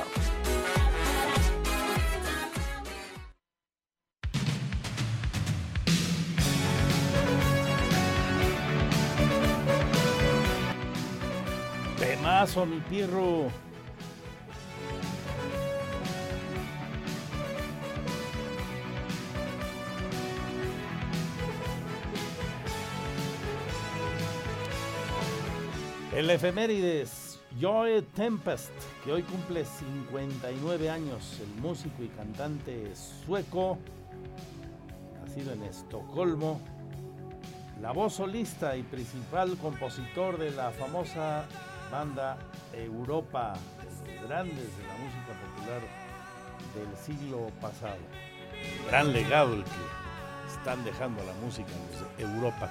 [12.00, 13.52] Temazo, mi pirro.
[26.12, 27.25] El efemérides
[27.60, 32.94] Joe Tempest, que hoy cumple 59 años, el músico y cantante
[33.26, 33.78] sueco,
[35.22, 36.60] nacido en Estocolmo,
[37.82, 41.46] la voz solista y principal compositor de la famosa
[41.90, 42.38] banda
[42.74, 45.82] Europa, de los grandes de la música popular
[46.76, 48.02] del siglo pasado.
[48.90, 51.70] Gran legado el que están dejando a la música
[52.18, 52.70] de Europa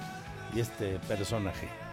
[0.53, 1.84] y este personaje.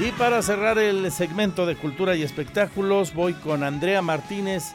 [0.00, 4.72] Y para cerrar el segmento de cultura y espectáculos, voy con Andrea Martínez,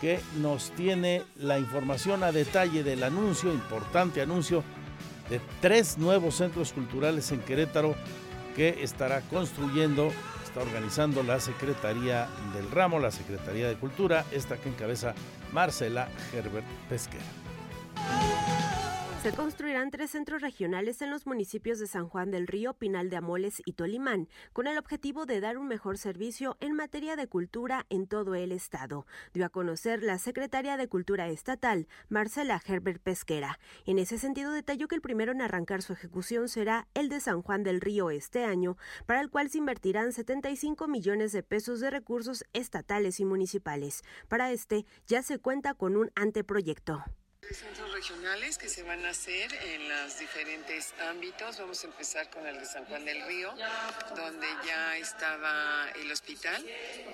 [0.00, 4.64] que nos tiene la información a detalle del anuncio, importante anuncio,
[5.30, 7.94] de tres nuevos centros culturales en Querétaro
[8.54, 10.10] que estará construyendo,
[10.44, 15.14] está organizando la Secretaría del Ramo, la Secretaría de Cultura, esta que encabeza
[15.52, 17.24] Marcela Herbert Pesquera.
[19.26, 23.16] Se construirán tres centros regionales en los municipios de San Juan del Río, Pinal de
[23.16, 27.86] Amoles y Tolimán, con el objetivo de dar un mejor servicio en materia de cultura
[27.90, 33.58] en todo el estado, dio a conocer la secretaria de Cultura Estatal, Marcela Herbert Pesquera.
[33.84, 37.42] En ese sentido, detalló que el primero en arrancar su ejecución será el de San
[37.42, 41.90] Juan del Río este año, para el cual se invertirán 75 millones de pesos de
[41.90, 44.04] recursos estatales y municipales.
[44.28, 47.02] Para este, ya se cuenta con un anteproyecto
[47.54, 51.58] centros regionales que se van a hacer en los diferentes ámbitos.
[51.58, 53.54] Vamos a empezar con el de San Juan del Río,
[54.14, 56.64] donde ya estaba el hospital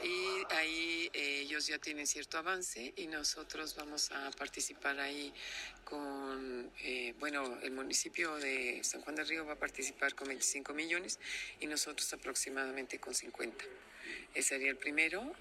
[0.03, 5.33] y ahí eh, ellos ya tienen cierto avance y nosotros vamos a participar ahí
[5.85, 10.73] con, eh, bueno, el municipio de San Juan del Río va a participar con 25
[10.73, 11.19] millones
[11.61, 13.65] y nosotros aproximadamente con 50.
[14.35, 15.35] Ese sería el primero.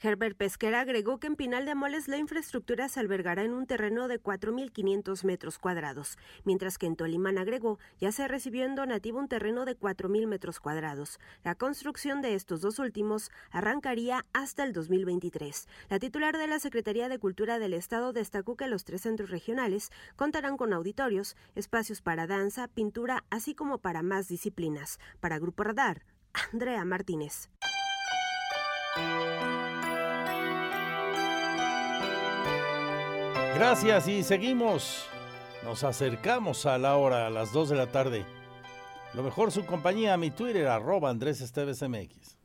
[0.00, 4.06] Herbert Pesquera agregó que en Pinal de Amoles la infraestructura se albergará en un terreno
[4.06, 9.26] de 4.500 metros cuadrados, mientras que en Tolimán agregó ya se recibió en donativo un
[9.26, 11.18] terreno de 4.000 metros cuadrados.
[11.42, 15.66] La construcción de estos dos últimos arrancaría hasta el 2023.
[15.88, 19.90] La titular de la Secretaría de Cultura del Estado destacó que los tres centros regionales
[20.14, 25.00] contarán con auditorios, espacios para danza, pintura, así como para más disciplinas.
[25.18, 26.04] Para Grupo Radar,
[26.52, 27.50] Andrea Martínez.
[33.58, 35.04] Gracias y seguimos.
[35.64, 38.24] Nos acercamos a la hora, a las 2 de la tarde.
[39.14, 42.36] Lo mejor su compañía, mi Twitter, arroba Andrés Esteves MX.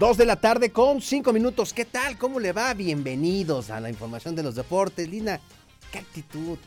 [0.00, 1.72] Dos de la tarde con cinco minutos.
[1.72, 2.18] ¿Qué tal?
[2.18, 2.74] ¿Cómo le va?
[2.74, 5.08] Bienvenidos a la información de los deportes.
[5.08, 5.38] Lina,
[5.92, 6.58] qué actitud.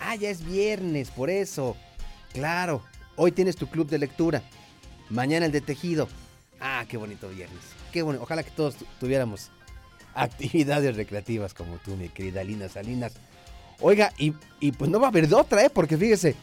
[0.00, 1.76] Ah, ya es viernes, por eso.
[2.32, 2.82] Claro,
[3.16, 4.42] Hoy tienes tu club de lectura.
[5.08, 6.08] Mañana el de tejido.
[6.60, 7.60] Ah, qué bonito viernes.
[7.92, 8.20] Qué bueno.
[8.22, 9.50] Ojalá que todos tuviéramos
[10.14, 13.14] actividades recreativas como tú, mi querida Lina Salinas.
[13.80, 14.32] Oiga, y,
[14.72, 15.70] pues no va a haber de otra, ¿eh?
[15.70, 16.36] Porque fíjese,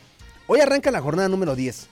[0.48, 1.88] hoy arranca la jornada número 10.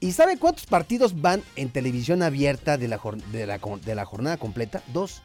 [0.00, 3.00] ¿Y sabe cuántos partidos van en televisión abierta de la,
[3.30, 4.82] de la jornada completa?
[4.92, 5.22] Dos.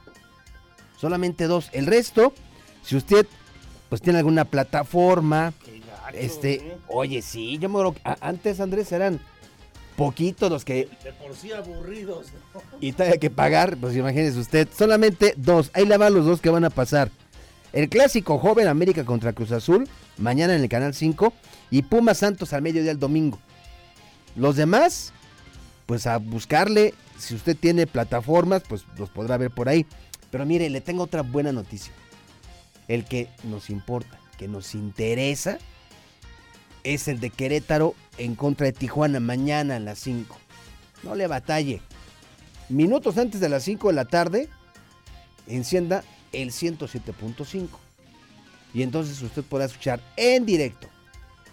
[0.98, 1.70] Solamente dos.
[1.72, 2.34] El resto,
[2.84, 3.28] si usted
[3.90, 5.54] pues tiene alguna plataforma
[6.16, 6.78] Este, ¿eh?
[6.88, 9.20] oye, sí, yo me a- antes, Andrés, eran
[9.96, 12.28] poquitos los que De por sí aburridos.
[12.54, 12.62] ¿no?
[12.80, 16.50] y todavía que pagar, pues imagínese usted, solamente dos, ahí le van los dos que
[16.50, 17.10] van a pasar.
[17.74, 19.88] El clásico joven América contra Cruz Azul,
[20.18, 21.34] mañana en el Canal 5,
[21.70, 23.40] y Pumas Santos al mediodía el domingo.
[24.36, 25.12] Los demás,
[25.86, 29.86] pues a buscarle, si usted tiene plataformas, pues los podrá ver por ahí.
[30.32, 31.92] Pero mire, le tengo otra buena noticia.
[32.88, 35.58] El que nos importa, que nos interesa,
[36.94, 40.38] es el de Querétaro en contra de Tijuana mañana a las 5.
[41.04, 41.82] No le batalle.
[42.70, 44.48] Minutos antes de las 5 de la tarde,
[45.48, 47.68] encienda el 107.5.
[48.74, 50.88] Y entonces usted podrá escuchar en directo,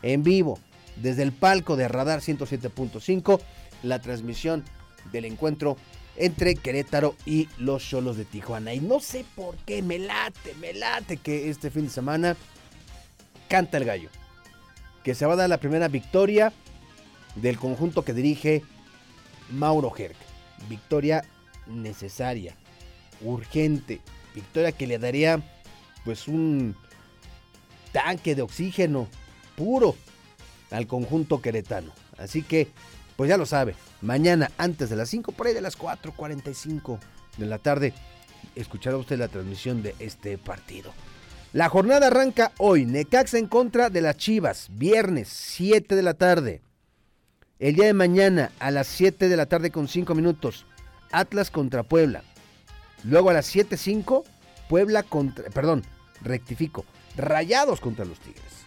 [0.02, 0.60] en vivo,
[1.02, 3.40] desde el palco de Radar 107.5,
[3.82, 4.62] la transmisión
[5.10, 5.76] del encuentro
[6.16, 8.72] entre Querétaro y los Cholos de Tijuana.
[8.72, 12.36] Y no sé por qué, me late, me late que este fin de semana
[13.48, 14.10] canta el gallo.
[15.04, 16.52] Que se va a dar la primera victoria
[17.36, 18.64] del conjunto que dirige
[19.50, 20.16] Mauro Herc.
[20.68, 21.24] Victoria
[21.66, 22.56] necesaria,
[23.20, 24.00] urgente,
[24.34, 25.42] victoria que le daría
[26.04, 26.76] pues un
[27.92, 29.08] tanque de oxígeno
[29.56, 29.94] puro
[30.70, 31.92] al conjunto queretano.
[32.18, 32.68] Así que,
[33.16, 36.98] pues ya lo sabe, mañana antes de las 5, por ahí de las 4.45
[37.36, 37.92] de la tarde,
[38.54, 40.92] escuchará usted la transmisión de este partido.
[41.54, 46.62] La jornada arranca hoy, Necaxa en contra de las Chivas, viernes 7 de la tarde.
[47.60, 50.66] El día de mañana a las 7 de la tarde con 5 minutos,
[51.12, 52.24] Atlas contra Puebla.
[53.04, 54.24] Luego a las 7.05,
[54.68, 55.84] Puebla contra, perdón,
[56.22, 56.84] rectifico,
[57.16, 58.64] Rayados contra los Tigres.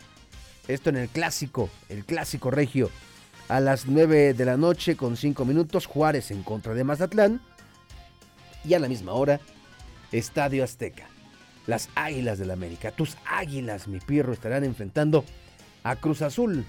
[0.70, 2.90] Esto en el clásico, el clásico regio.
[3.50, 7.42] A las 9 de la noche con 5 minutos, Juárez en contra de Mazatlán.
[8.64, 9.42] Y a la misma hora,
[10.14, 11.10] Estadio Azteca.
[11.68, 15.26] Las Águilas del América, tus Águilas, mi pirro, estarán enfrentando
[15.84, 16.66] a Cruz Azul,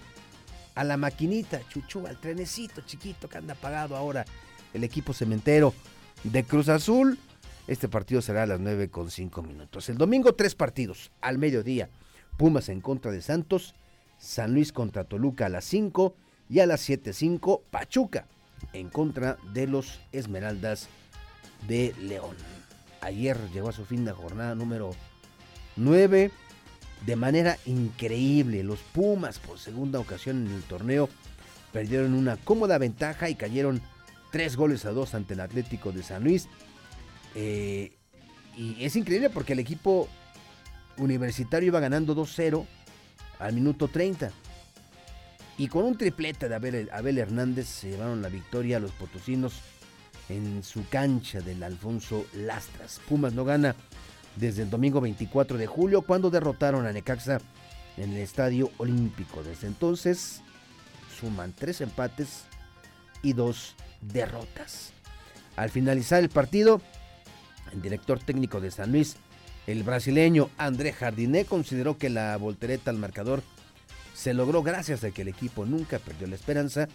[0.74, 4.24] a la maquinita, chuchu, al trenecito chiquito que anda apagado ahora
[4.74, 5.72] el equipo cementero
[6.24, 7.18] de Cruz Azul.
[7.68, 9.88] Este partido será a las 9 con 5 minutos.
[9.88, 11.88] El domingo tres partidos al mediodía.
[12.36, 13.74] Pumas en contra de Santos,
[14.18, 16.14] San Luis contra Toluca a las 5
[16.48, 18.26] y a las 7.05 Pachuca
[18.72, 20.88] en contra de los Esmeraldas
[21.66, 22.57] de León.
[23.00, 24.90] Ayer llegó a su fin la jornada número
[25.76, 26.30] 9
[27.06, 28.62] de manera increíble.
[28.62, 31.08] Los Pumas por segunda ocasión en el torneo
[31.72, 33.80] perdieron una cómoda ventaja y cayeron
[34.32, 36.48] tres goles a dos ante el Atlético de San Luis.
[37.34, 37.92] Eh,
[38.56, 40.08] y es increíble porque el equipo
[40.96, 42.66] universitario iba ganando 2-0
[43.38, 44.32] al minuto 30.
[45.56, 49.54] Y con un triplete de Abel, Abel Hernández se llevaron la victoria a los potosinos
[50.28, 53.00] en su cancha del Alfonso Lastras.
[53.08, 53.74] Pumas no gana
[54.36, 57.40] desde el domingo 24 de julio cuando derrotaron a Necaxa
[57.96, 59.42] en el Estadio Olímpico.
[59.42, 60.40] Desde entonces
[61.18, 62.44] suman tres empates
[63.22, 64.92] y dos derrotas.
[65.56, 66.80] Al finalizar el partido,
[67.72, 69.16] el director técnico de San Luis,
[69.66, 73.42] el brasileño André Jardiné, consideró que la voltereta al marcador
[74.14, 76.88] se logró gracias a que el equipo nunca perdió la esperanza,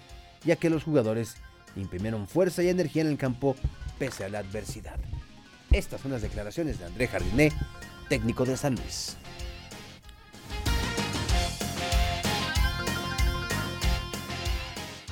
[0.44, 1.36] ya que los jugadores
[1.76, 3.56] imprimieron fuerza y energía en el campo
[4.00, 5.00] pese a la adversidad.
[5.72, 7.52] Estas son las declaraciones de André Jardiné,
[8.10, 9.18] técnico de San Luis.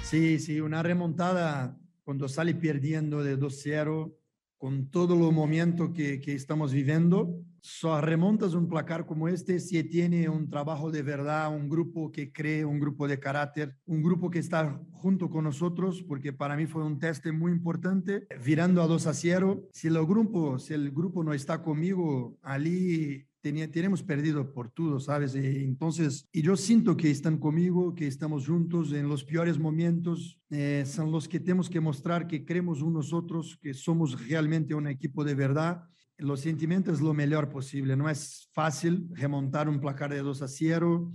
[0.04, 4.14] Sí, sí, una remontada cuando sale perdiendo de 2-0,
[4.62, 7.36] con todo el momento que, que estamos viviendo.
[7.62, 12.32] Só remontas un placar como este si tiene un trabajo de verdad, un grupo que
[12.32, 16.68] cree, un grupo de carácter, un grupo que está junto con nosotros, porque para mí
[16.68, 18.28] fue un test muy importante.
[18.46, 23.26] Virando a 2 a 0, si el grupo, si el grupo no está conmigo, allí
[23.42, 25.36] tenía, tenemos perdido por todo, ¿sabes?
[25.36, 30.40] Y entonces, y yo siento que están conmigo, que estamos juntos en los peores momentos,
[30.50, 34.88] eh, son los que tenemos que mostrar que creemos unos otros, que somos realmente un
[34.88, 35.84] equipo de verdad.
[36.18, 41.12] Los sentimientos lo mejor posible, no es fácil remontar un placar de 2 a 0.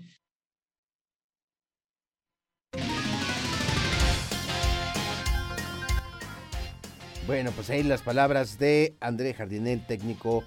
[7.26, 10.44] Bueno, pues ahí las palabras de André Jardinel, técnico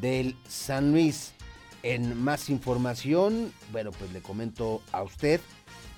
[0.00, 1.32] del San Luis.
[1.82, 5.40] En más información, bueno, pues le comento a usted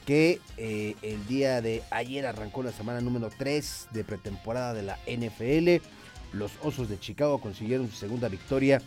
[0.06, 4.98] que eh, el día de ayer arrancó la semana número 3 de pretemporada de la
[5.06, 5.84] NFL.
[6.32, 8.82] Los Osos de Chicago consiguieron su segunda victoria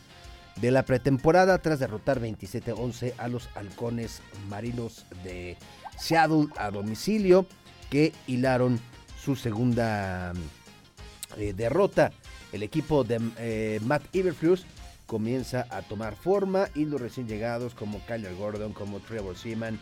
[0.62, 5.58] de la pretemporada tras derrotar 27-11 a los Halcones Marinos de
[5.98, 7.46] Seattle a domicilio
[7.90, 8.80] que hilaron
[9.24, 10.34] su segunda
[11.38, 12.12] eh, derrota.
[12.52, 14.66] El equipo de eh, Matt Iberflus
[15.08, 19.80] comienza a tomar forma y los recién llegados como Kyler Gordon, como Trevor Seaman,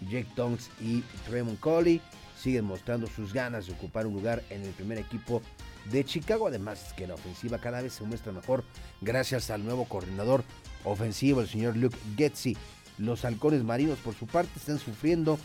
[0.00, 2.00] Jake Tonks y Tremont Coley
[2.36, 5.42] siguen mostrando sus ganas de ocupar un lugar en el primer equipo
[5.90, 6.48] de Chicago.
[6.48, 8.64] Además que la ofensiva cada vez se muestra mejor
[9.00, 10.42] gracias al nuevo coordinador
[10.84, 12.56] ofensivo, el señor Luke Getzi.
[12.98, 15.38] Los halcones marinos por su parte están sufriendo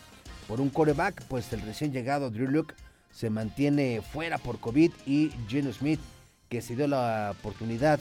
[0.48, 2.74] por un coreback, pues el recién llegado Drew Luke
[3.12, 6.00] se mantiene fuera por COVID y Geno Smith,
[6.48, 8.00] que se dio la oportunidad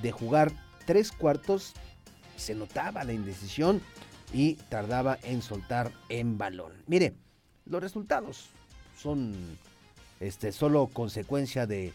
[0.00, 0.52] de jugar
[0.86, 1.74] tres cuartos,
[2.36, 3.80] se notaba la indecisión
[4.32, 6.72] y tardaba en soltar en balón.
[6.86, 7.14] Mire,
[7.66, 8.48] los resultados
[8.98, 9.34] son
[10.20, 11.92] este, solo consecuencia de,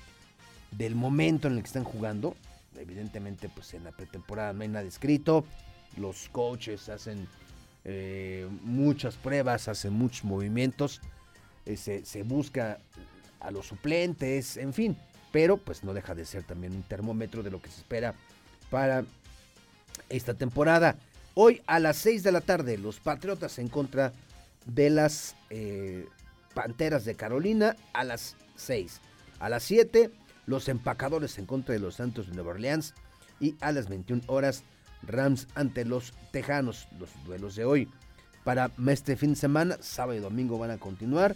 [0.71, 2.35] del momento en el que están jugando.
[2.75, 5.45] Evidentemente, pues en la pretemporada no hay nada escrito.
[5.97, 7.27] Los coaches hacen
[7.85, 11.01] eh, muchas pruebas, hacen muchos movimientos.
[11.65, 12.79] Eh, se, se busca
[13.39, 14.97] a los suplentes, en fin.
[15.37, 18.15] Pero pues no deja de ser también un termómetro de lo que se espera
[18.71, 19.05] para
[20.09, 20.95] esta temporada.
[21.35, 24.13] Hoy a las 6 de la tarde, los Patriotas en contra
[24.65, 26.07] de las eh,
[26.55, 28.99] Panteras de Carolina a las 6.
[29.37, 30.09] A las 7,
[30.47, 32.95] los Empacadores en contra de los Santos de Nueva Orleans.
[33.39, 34.63] Y a las 21 horas,
[35.03, 37.87] Rams ante los Tejanos, los duelos de hoy.
[38.43, 41.35] Para este fin de semana, sábado y domingo van a continuar.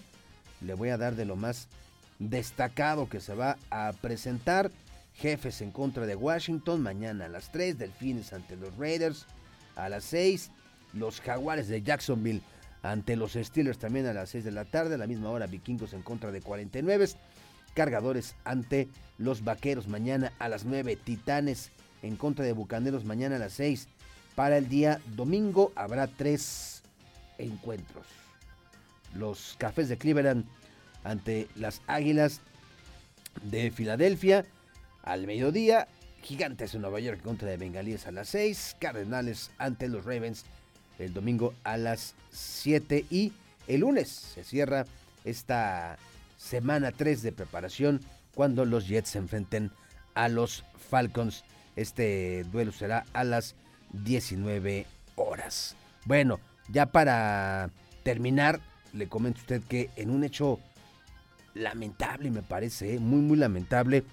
[0.60, 1.68] Le voy a dar de lo más
[2.30, 4.72] destacado que se va a presentar.
[5.16, 9.26] Jefes en contra de Washington, mañana a las 3, Delfines ante los Raiders
[9.76, 10.52] a las 6,
[10.94, 12.42] los Jaguares de Jacksonville
[12.82, 15.94] ante los Steelers también a las 6 de la tarde, a la misma hora Vikingos
[15.94, 17.10] en contra de 49,
[17.74, 23.40] Cargadores ante los Vaqueros mañana a las 9, Titanes en contra de Bucaneros mañana a
[23.40, 23.88] las 6.
[24.36, 26.84] Para el día domingo habrá tres
[27.38, 28.06] encuentros.
[29.14, 30.46] Los Cafés de Cleveland
[31.04, 32.42] ante las Águilas
[33.44, 34.46] de Filadelfia
[35.04, 35.88] al mediodía.
[36.22, 38.78] Gigantes de Nueva York contra de Bengalíes a las 6.
[38.80, 40.46] Cardenales ante los Ravens
[41.00, 43.06] el domingo a las 7.
[43.10, 43.34] Y
[43.68, 44.86] el lunes se cierra
[45.26, 45.98] esta
[46.38, 48.02] semana 3 de preparación
[48.36, 49.72] cuando los Jets se enfrenten
[50.14, 51.44] a los Falcons.
[51.76, 53.56] Este duelo será a las
[53.94, 54.86] 19
[55.16, 55.76] horas.
[56.06, 56.40] Bueno,
[56.70, 57.70] ya para
[58.04, 58.60] terminar,
[58.94, 60.60] le comento a usted que en un hecho
[61.54, 63.00] lamentable, me parece, ¿eh?
[63.00, 64.04] muy, muy lamentable,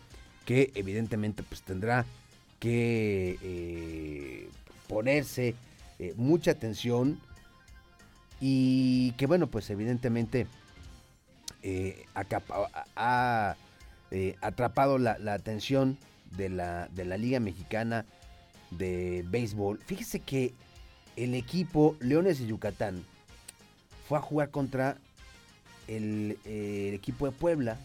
[0.45, 2.07] que evidentemente pues tendrá
[2.59, 4.49] que eh,
[4.89, 5.55] ponerse
[5.99, 7.21] eh, mucha atención
[8.41, 10.47] y que bueno pues evidentemente
[12.97, 13.57] ha
[14.41, 15.99] atrapado la, atención
[16.37, 18.07] de la, de la Liga Mexicana
[18.71, 19.79] de Béisbol.
[19.85, 20.55] Fíjese que
[21.17, 23.05] el equipo Leones de Yucatán
[24.09, 24.99] fue a jugar contra
[25.89, 27.79] el, el equipo de Puebla,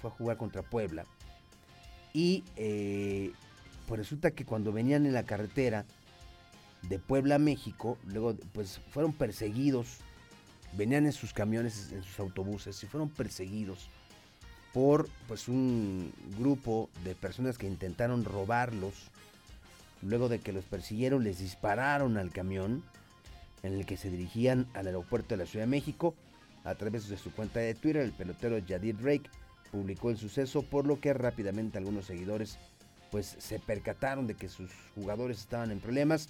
[0.00, 1.04] fue a jugar contra Puebla
[2.16, 3.32] y eh,
[3.86, 5.84] pues resulta que cuando venían en la carretera
[6.88, 9.98] de Puebla a México, luego pues fueron perseguidos,
[10.72, 13.90] venían en sus camiones, en sus autobuses, y fueron perseguidos
[14.72, 18.94] por pues un grupo de personas que intentaron robarlos.
[20.00, 22.82] Luego de que los persiguieron, les dispararon al camión
[23.62, 26.14] en el que se dirigían al aeropuerto de la Ciudad de México.
[26.66, 29.30] A través de su cuenta de Twitter, el pelotero Jadir Drake
[29.70, 32.58] publicó el suceso, por lo que rápidamente algunos seguidores
[33.12, 36.28] pues se percataron de que sus jugadores estaban en problemas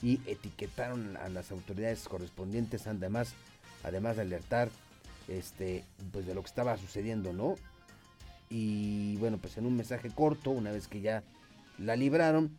[0.00, 3.34] y etiquetaron a las autoridades correspondientes además
[3.82, 4.68] además de alertar
[5.26, 7.56] este pues de lo que estaba sucediendo, ¿no?
[8.50, 11.24] Y bueno, pues en un mensaje corto, una vez que ya
[11.78, 12.56] la libraron,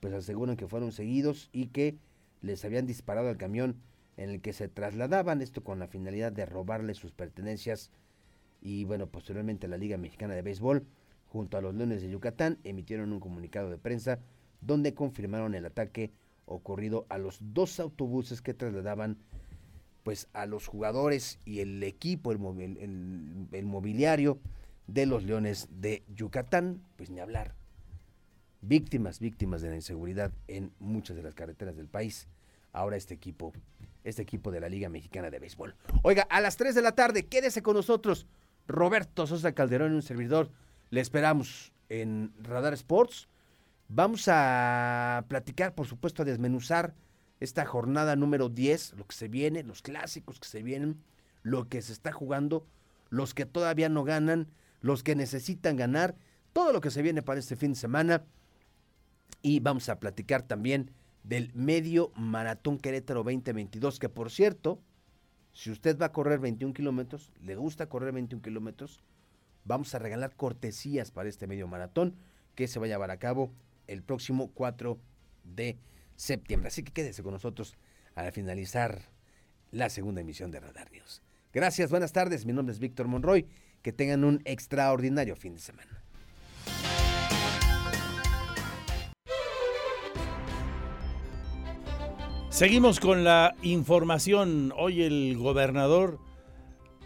[0.00, 1.96] pues aseguran que fueron seguidos y que
[2.42, 3.76] les habían disparado al camión
[4.18, 7.90] en el que se trasladaban, esto con la finalidad de robarles sus pertenencias
[8.60, 10.84] y bueno, posteriormente la Liga Mexicana de Béisbol,
[11.28, 14.18] junto a los Leones de Yucatán, emitieron un comunicado de prensa
[14.60, 16.10] donde confirmaron el ataque
[16.46, 19.18] ocurrido a los dos autobuses que trasladaban
[20.02, 24.40] pues a los jugadores y el equipo, el, el, mobiliario
[24.86, 27.54] de los Leones de Yucatán, pues ni hablar.
[28.62, 32.26] Víctimas, víctimas de la inseguridad en muchas de las carreteras del país.
[32.72, 33.52] Ahora este equipo,
[34.04, 35.74] este equipo de la Liga Mexicana de Béisbol.
[36.02, 38.26] Oiga, a las 3 de la tarde, quédese con nosotros.
[38.66, 40.50] Roberto Sosa Calderón, un servidor.
[40.90, 43.28] Le esperamos en Radar Sports.
[43.88, 46.94] Vamos a platicar, por supuesto, a desmenuzar
[47.40, 51.02] esta jornada número 10, lo que se viene, los clásicos que se vienen,
[51.42, 52.66] lo que se está jugando,
[53.10, 54.48] los que todavía no ganan,
[54.80, 56.16] los que necesitan ganar,
[56.52, 58.24] todo lo que se viene para este fin de semana.
[59.40, 60.90] Y vamos a platicar también
[61.28, 64.80] del medio maratón Querétaro 2022, que por cierto,
[65.52, 69.02] si usted va a correr 21 kilómetros, le gusta correr 21 kilómetros,
[69.64, 72.16] vamos a regalar cortesías para este medio maratón
[72.54, 73.52] que se va a llevar a cabo
[73.86, 74.98] el próximo 4
[75.44, 75.78] de
[76.16, 76.68] septiembre.
[76.68, 77.76] Así que quédese con nosotros
[78.14, 79.02] al finalizar
[79.70, 81.22] la segunda emisión de Radar News.
[81.52, 82.46] Gracias, buenas tardes.
[82.46, 83.46] Mi nombre es Víctor Monroy.
[83.82, 85.97] Que tengan un extraordinario fin de semana.
[92.58, 94.74] Seguimos con la información.
[94.76, 96.18] Hoy el gobernador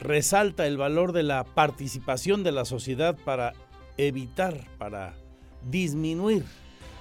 [0.00, 3.53] resalta el valor de la participación de la sociedad para
[3.98, 5.14] evitar, para
[5.70, 6.46] disminuir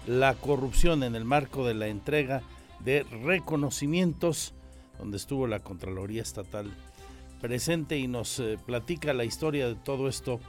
[0.06, 2.42] la corrupción en el marco de la entrega
[2.82, 4.54] de reconocimientos
[5.00, 6.70] donde estuvo la Contraloría Estatal
[7.40, 10.42] presente y nos eh, platica la historia de todo esto.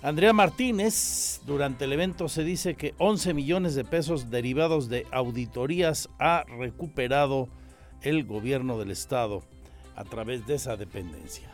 [0.00, 6.08] Andrea Martínez, durante el evento se dice que 11 millones de pesos derivados de auditorías
[6.20, 7.48] ha recuperado
[8.02, 9.42] el gobierno del estado
[9.96, 11.50] a través de esa dependencia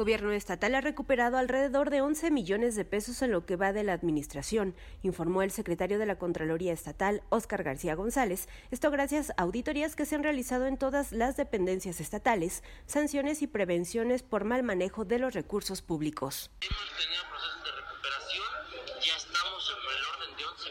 [0.00, 3.84] gobierno estatal ha recuperado alrededor de 11 millones de pesos en lo que va de
[3.84, 8.48] la administración, informó el secretario de la Contraloría Estatal, Óscar García González.
[8.70, 13.46] Esto gracias a auditorías que se han realizado en todas las dependencias estatales, sanciones y
[13.46, 16.66] prevenciones por mal manejo de los recursos públicos de
[17.70, 18.48] recuperación,
[19.04, 20.70] ya estamos sobre el orden de 11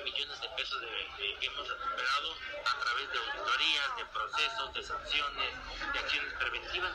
[0.59, 2.29] millones de pesos que hemos recuperado
[2.65, 5.51] a través de auditorías, de procesos, de sanciones,
[5.93, 6.91] de acciones preventivas.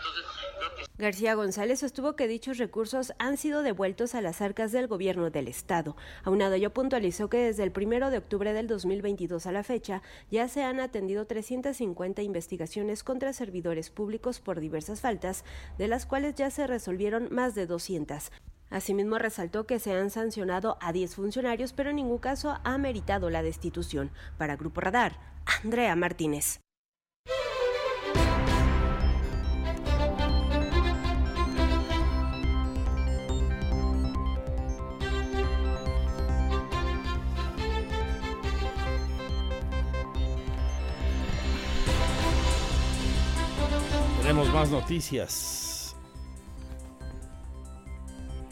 [0.96, 5.48] García González sostuvo que dichos recursos han sido devueltos a las arcas del gobierno del
[5.48, 5.96] Estado.
[6.22, 10.46] Aunado ello puntualizó que desde el primero de octubre del 2022 a la fecha ya
[10.48, 15.44] se han atendido 350 investigaciones contra servidores públicos por diversas faltas,
[15.78, 18.30] de las cuales ya se resolvieron más de 200.
[18.74, 23.30] Asimismo, resaltó que se han sancionado a 10 funcionarios, pero en ningún caso ha meritado
[23.30, 24.10] la destitución.
[24.36, 25.16] Para Grupo Radar,
[25.62, 26.58] Andrea Martínez.
[44.20, 45.63] Tenemos más noticias.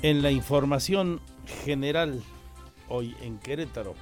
[0.03, 1.21] En la información
[1.65, 2.21] general
[2.89, 3.95] hoy en Querétaro,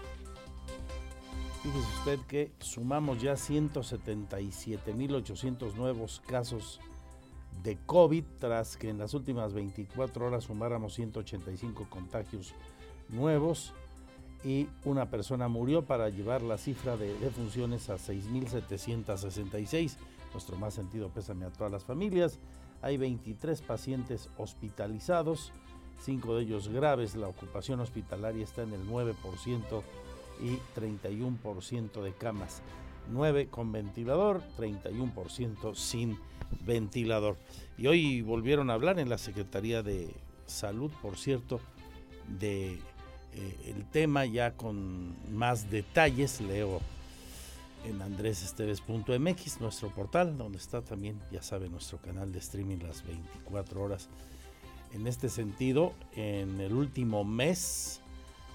[1.62, 6.80] fíjese usted que sumamos ya 177.800 nuevos casos
[7.62, 12.54] de COVID, tras que en las últimas 24 horas sumáramos 185 contagios
[13.10, 13.74] nuevos
[14.42, 19.96] y una persona murió para llevar la cifra de defunciones a 6.766.
[20.32, 22.38] Nuestro más sentido pésame a todas las familias.
[22.80, 25.52] Hay 23 pacientes hospitalizados,
[26.00, 27.14] 5 de ellos graves.
[27.14, 29.82] La ocupación hospitalaria está en el 9%
[30.42, 32.62] y 31% de camas.
[33.10, 36.18] 9 con ventilador, 31% sin
[36.64, 37.36] ventilador.
[37.78, 40.10] Y hoy volvieron a hablar en la Secretaría de
[40.46, 41.60] Salud, por cierto,
[42.38, 42.74] de
[43.34, 46.40] eh, el tema ya con más detalles.
[46.40, 46.80] Leo
[47.84, 53.82] en andresesteves.mx, nuestro portal, donde está también, ya sabe, nuestro canal de streaming las 24
[53.82, 54.08] horas.
[54.92, 58.00] En este sentido, en el último mes,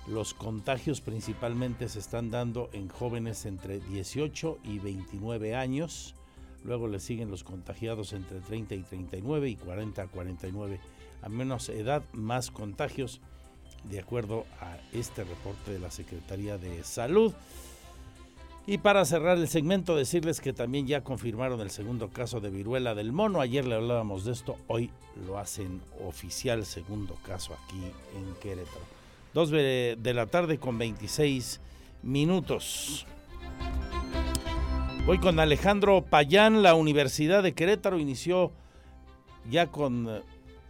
[0.08, 6.14] los contagios principalmente se están dando en jóvenes entre 18 y 29 años.
[6.64, 10.80] Luego le siguen los contagiados entre 30 y 39 y 40 a 49.
[11.22, 13.22] A menos edad, más contagios,
[13.90, 17.34] de acuerdo a este reporte de la Secretaría de Salud.
[18.68, 22.95] Y para cerrar el segmento, decirles que también ya confirmaron el segundo caso de viruela
[22.95, 23.39] del mono.
[23.39, 24.89] Ayer le hablábamos de esto, hoy
[25.28, 27.80] lo hacen oficial, segundo caso aquí
[28.18, 28.82] en Querétaro.
[29.36, 31.59] Dos de, la tarde con 26
[32.01, 33.05] minutos.
[35.05, 38.51] Voy con Alejandro Payán, la Universidad de Querétaro inició
[39.47, 40.24] ya con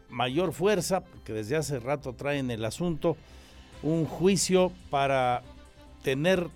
[0.09, 3.15] mayor fuerza, porque desde hace rato traen el asunto,
[3.83, 5.43] un juicio para
[6.03, 6.49] tener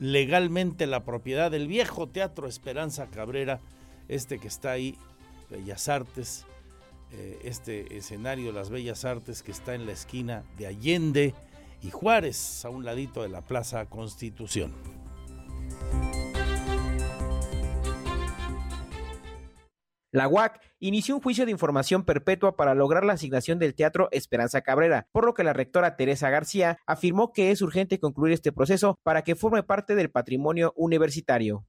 [0.00, 3.60] legalmente la propiedad del viejo Teatro Esperanza Cabrera,
[4.08, 4.96] este que está ahí,
[5.50, 6.46] Bellas Artes,
[7.12, 11.34] eh, este escenario Las Bellas Artes que está en la esquina de Allende
[11.82, 14.99] y Juárez, a un ladito de la Plaza Constitución.
[20.12, 24.60] La UAC inició un juicio de información perpetua para lograr la asignación del Teatro Esperanza
[24.60, 28.98] Cabrera, por lo que la rectora Teresa García afirmó que es urgente concluir este proceso
[29.04, 31.64] para que forme parte del patrimonio universitario.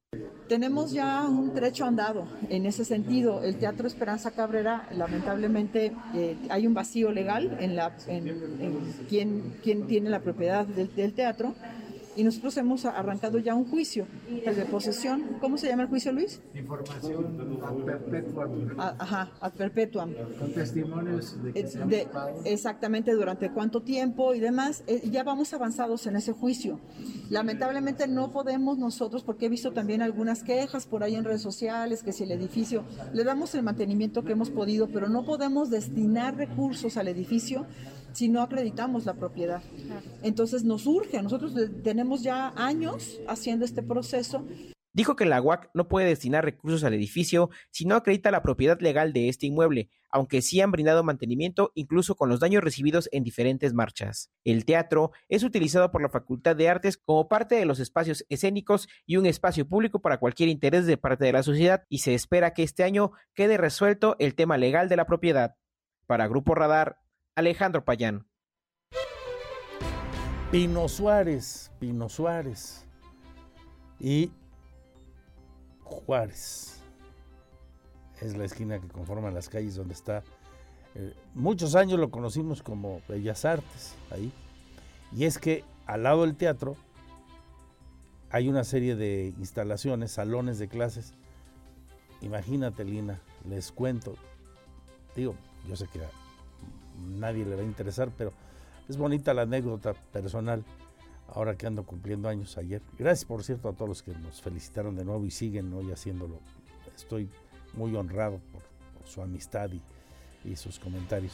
[0.48, 3.44] Tenemos ya un trecho andado en ese sentido.
[3.44, 10.10] El Teatro Esperanza Cabrera, lamentablemente, eh, hay un vacío legal en, la, en, quién, tiene
[10.10, 11.54] la propiedad del teatro
[12.16, 15.38] y nosotros hemos arrancado ya un juicio de posesión.
[15.40, 16.42] ¿Cómo se llama el juicio, Luis?
[16.54, 18.80] Información ad perpetuam.
[18.80, 20.14] Ajá, ad perpetuam.
[20.40, 22.08] Con testimonios de, que de
[22.46, 24.84] Exactamente, durante cuánto tiempo y demás.
[24.88, 26.80] Eh, ya vamos avanzados en ese juicio.
[27.30, 32.04] Lamentablemente no podemos nosotros, porque he visto también algunas quejas por ahí en redes sociales,
[32.04, 32.84] que si el edificio,
[33.14, 37.66] le damos el mantenimiento que hemos podido, pero no podemos destinar recursos al edificio
[38.14, 39.62] si no acreditamos la propiedad.
[40.24, 41.54] Entonces nos urge, nosotros
[41.84, 44.46] tenemos ya años haciendo este proceso.
[44.94, 48.78] Dijo que la UAC no puede destinar recursos al edificio si no acredita la propiedad
[48.82, 53.24] legal de este inmueble, aunque sí han brindado mantenimiento incluso con los daños recibidos en
[53.24, 54.32] diferentes marchas.
[54.44, 58.90] El teatro es utilizado por la Facultad de Artes como parte de los espacios escénicos
[59.06, 62.54] y un espacio público para cualquier interés de parte de la sociedad y se espera
[62.54, 65.56] que este año quede resuelto el tema legal de la propiedad.
[66.06, 66.98] Para Grupo Radar,
[67.42, 68.28] Alejandro Payán.
[70.52, 72.86] Pino Suárez, Pino Suárez
[74.00, 74.32] y
[75.84, 76.84] Juárez.
[78.20, 80.24] Es la esquina que conforma las calles donde está.
[80.94, 84.32] Eh, muchos años lo conocimos como Bellas Artes, ahí.
[85.12, 86.76] Y es que al lado del teatro
[88.30, 91.16] hay una serie de instalaciones, salones de clases.
[92.22, 93.20] Imagínate, Lina,
[93.50, 94.14] les cuento.
[95.16, 95.34] Digo,
[95.68, 96.02] yo sé que
[97.02, 98.34] nadie le va a interesar, pero
[98.88, 100.64] es bonita la anécdota personal
[101.34, 102.82] ahora que ando cumpliendo años ayer.
[102.98, 106.40] Gracias, por cierto, a todos los que nos felicitaron de nuevo y siguen hoy haciéndolo.
[106.96, 107.30] Estoy
[107.74, 108.62] muy honrado por,
[109.06, 109.82] su amistad y,
[110.48, 111.34] y, sus comentarios.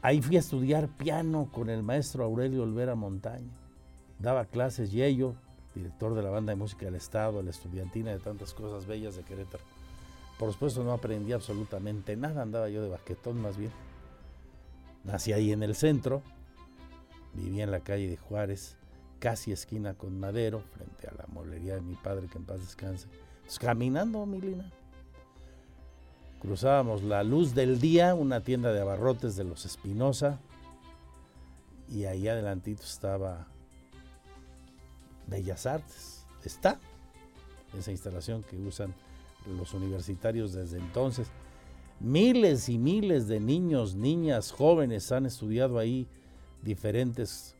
[0.00, 3.50] Ahí fui a estudiar piano con el maestro Aurelio Olvera Montaña.
[4.18, 5.34] Daba clases y ello,
[5.74, 9.22] director de la banda de música del Estado, la estudiantina de tantas cosas bellas de
[9.22, 9.64] Querétaro.
[10.38, 13.72] Por supuesto no aprendí absolutamente nada, andaba yo de baquetón más bien.
[15.04, 16.22] Nací ahí en el centro,
[17.34, 18.76] vivía en la calle de Juárez,
[19.18, 23.06] casi esquina con Madero, frente a la molería de mi padre, que en paz descanse.
[23.42, 24.70] Pues, caminando, Milina.
[26.40, 30.40] Cruzábamos la luz del día, una tienda de abarrotes de los Espinosa,
[31.88, 33.46] y ahí adelantito estaba
[35.26, 36.26] Bellas Artes.
[36.44, 36.80] Está
[37.78, 38.94] esa instalación que usan
[39.46, 41.28] los universitarios desde entonces.
[42.00, 46.08] Miles y miles de niños, niñas, jóvenes han estudiado ahí
[46.62, 47.54] diferentes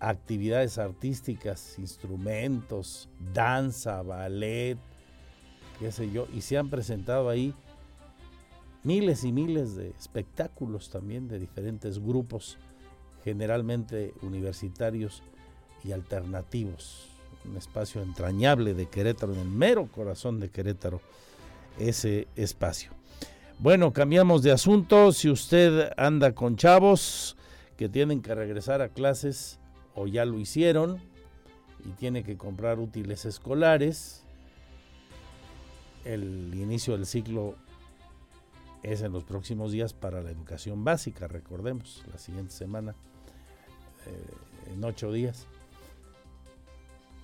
[0.00, 4.78] actividades artísticas, instrumentos, danza, ballet,
[5.78, 7.54] qué sé yo, y se han presentado ahí
[8.82, 12.58] miles y miles de espectáculos también de diferentes grupos,
[13.22, 15.22] generalmente universitarios
[15.84, 17.13] y alternativos
[17.48, 21.00] un espacio entrañable de Querétaro, en el mero corazón de Querétaro,
[21.78, 22.92] ese espacio.
[23.58, 25.12] Bueno, cambiamos de asunto.
[25.12, 27.36] Si usted anda con chavos
[27.76, 29.58] que tienen que regresar a clases
[29.94, 31.00] o ya lo hicieron
[31.84, 34.24] y tiene que comprar útiles escolares,
[36.04, 37.56] el inicio del ciclo
[38.82, 42.94] es en los próximos días para la educación básica, recordemos, la siguiente semana,
[44.06, 45.46] eh, en ocho días.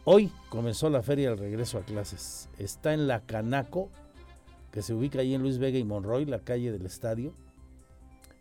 [0.05, 2.48] Hoy comenzó la feria del regreso a clases.
[2.59, 3.90] Está en la Canaco,
[4.72, 7.34] que se ubica ahí en Luis Vega y Monroy, la calle del estadio,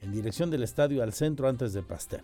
[0.02, 2.24] en dirección del estadio al centro antes de Pasteur.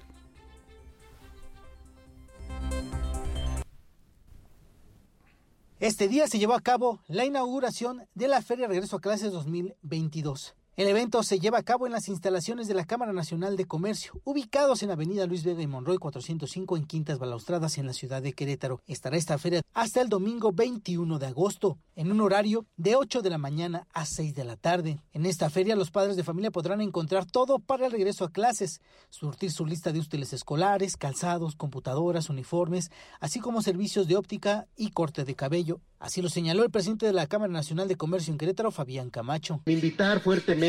[5.82, 10.56] Este día se llevó a cabo la inauguración de la Feria Regreso a Clases 2022.
[10.78, 14.20] El evento se lleva a cabo en las instalaciones de la Cámara Nacional de Comercio,
[14.26, 18.34] ubicados en Avenida Luis Vega y Monroy 405 en Quintas Balaustradas en la ciudad de
[18.34, 18.82] Querétaro.
[18.86, 23.30] Estará esta feria hasta el domingo 21 de agosto, en un horario de 8 de
[23.30, 25.00] la mañana a 6 de la tarde.
[25.14, 28.82] En esta feria los padres de familia podrán encontrar todo para el regreso a clases,
[29.10, 34.90] surtir su lista de útiles escolares, calzados, computadoras, uniformes, así como servicios de óptica y
[34.90, 35.80] corte de cabello.
[36.00, 39.62] Así lo señaló el presidente de la Cámara Nacional de Comercio en Querétaro, Fabián Camacho.
[39.66, 40.65] Invitar fuertemente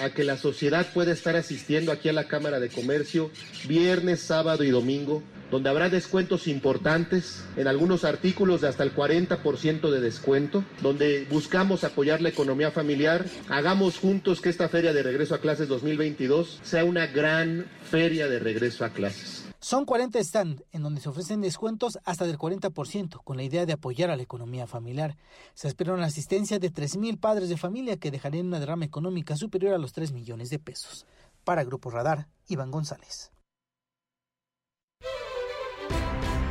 [0.00, 3.30] a que la sociedad pueda estar asistiendo aquí a la Cámara de Comercio
[3.66, 9.90] viernes, sábado y domingo, donde habrá descuentos importantes en algunos artículos de hasta el 40%
[9.90, 13.26] de descuento, donde buscamos apoyar la economía familiar.
[13.50, 18.38] Hagamos juntos que esta feria de regreso a clases 2022 sea una gran feria de
[18.38, 19.37] regreso a clases.
[19.60, 23.72] Son 40 stands en donde se ofrecen descuentos hasta del 40% con la idea de
[23.72, 25.16] apoyar a la economía familiar.
[25.54, 29.74] Se espera una asistencia de 3.000 padres de familia que dejarían una derrama económica superior
[29.74, 31.06] a los 3 millones de pesos.
[31.42, 33.32] Para Grupo Radar, Iván González.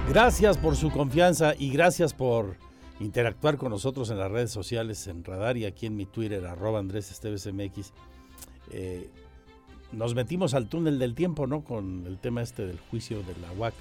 [0.09, 2.57] Gracias por su confianza y gracias por
[2.99, 6.79] interactuar con nosotros en las redes sociales, en Radar y aquí en mi Twitter, arroba
[6.79, 7.93] Andrés Esteves MX.
[8.71, 9.09] Eh,
[9.91, 11.63] nos metimos al túnel del tiempo, ¿no?
[11.63, 13.73] Con el tema este del juicio de la UAC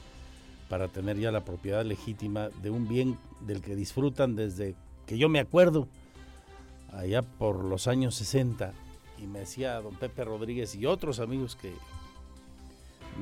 [0.68, 4.74] para tener ya la propiedad legítima de un bien del que disfrutan desde
[5.07, 5.88] que yo me acuerdo,
[6.92, 8.72] allá por los años 60,
[9.18, 11.72] y me decía don Pepe Rodríguez y otros amigos que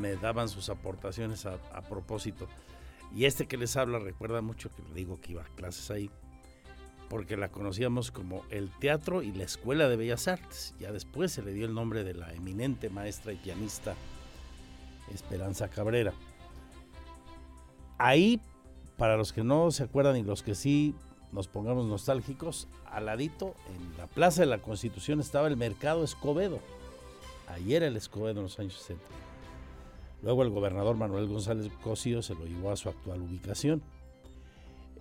[0.01, 1.59] me daban sus aportaciones a,
[1.89, 2.49] propósito.
[3.14, 6.11] Y este que les habla recuerda mucho que le digo que iba a clases ahí,
[7.09, 10.75] porque la conocíamos como el Teatro y la Escuela de Bellas Artes.
[10.79, 13.95] Ya después se le dio el nombre de la eminente maestra y pianista
[15.13, 16.13] Esperanza Cabrera.
[17.99, 18.41] Ahí,
[18.97, 20.95] para los que no se acuerdan y los que sí
[21.33, 26.61] nos pongamos nostálgicos, al ladito, en la Plaza de la Constitución estaba el Mercado Escobedo.
[27.49, 29.05] Ahí era el Escobedo en los años 60.
[30.23, 33.83] Luego el gobernador Manuel González Cosío se lo llevó a su actual ubicación.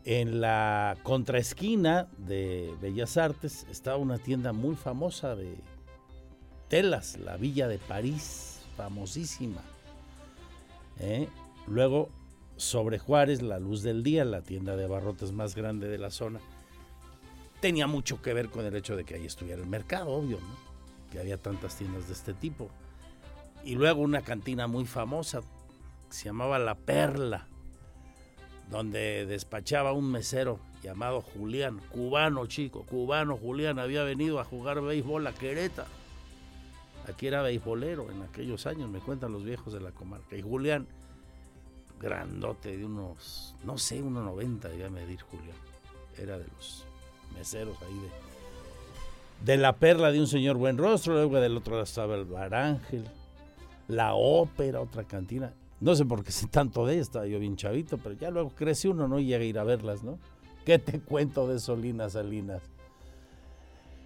[0.05, 5.55] En la contraesquina de Bellas Artes estaba una tienda muy famosa de
[6.67, 9.61] telas, la Villa de París, famosísima.
[10.99, 11.29] ¿Eh?
[11.67, 12.09] Luego,
[12.57, 16.41] sobre Juárez, la Luz del Día, la tienda de abarrotes más grande de la zona,
[17.61, 20.73] tenía mucho que ver con el hecho de que ahí estuviera el mercado, obvio, ¿no?
[21.13, 22.69] que había tantas tiendas de este tipo.
[23.63, 25.39] Y luego una cantina muy famosa,
[26.09, 27.47] que se llamaba La Perla,
[28.69, 35.25] donde despachaba un mesero llamado Julián, cubano chico, cubano Julián, había venido a jugar béisbol
[35.27, 35.89] a Querétaro.
[37.07, 40.37] Aquí era beisbolero en aquellos años, me cuentan los viejos de la comarca.
[40.37, 40.87] Y Julián,
[41.99, 45.57] grandote de unos, no sé, 1,90 debía medir Julián.
[46.17, 46.85] Era de los
[47.35, 51.83] meseros ahí de, de la perla de un señor buen rostro, luego del otro lado
[51.83, 53.05] estaba el Barángel,
[53.87, 55.53] la ópera, otra cantina.
[55.83, 58.87] No sé por qué sé tanto de esta, yo bien chavito, pero ya luego crece
[58.87, 59.19] uno, ¿no?
[59.19, 60.17] Y llega a ir a verlas, ¿no?
[60.65, 62.61] ¿Qué te cuento de Solinas Salinas?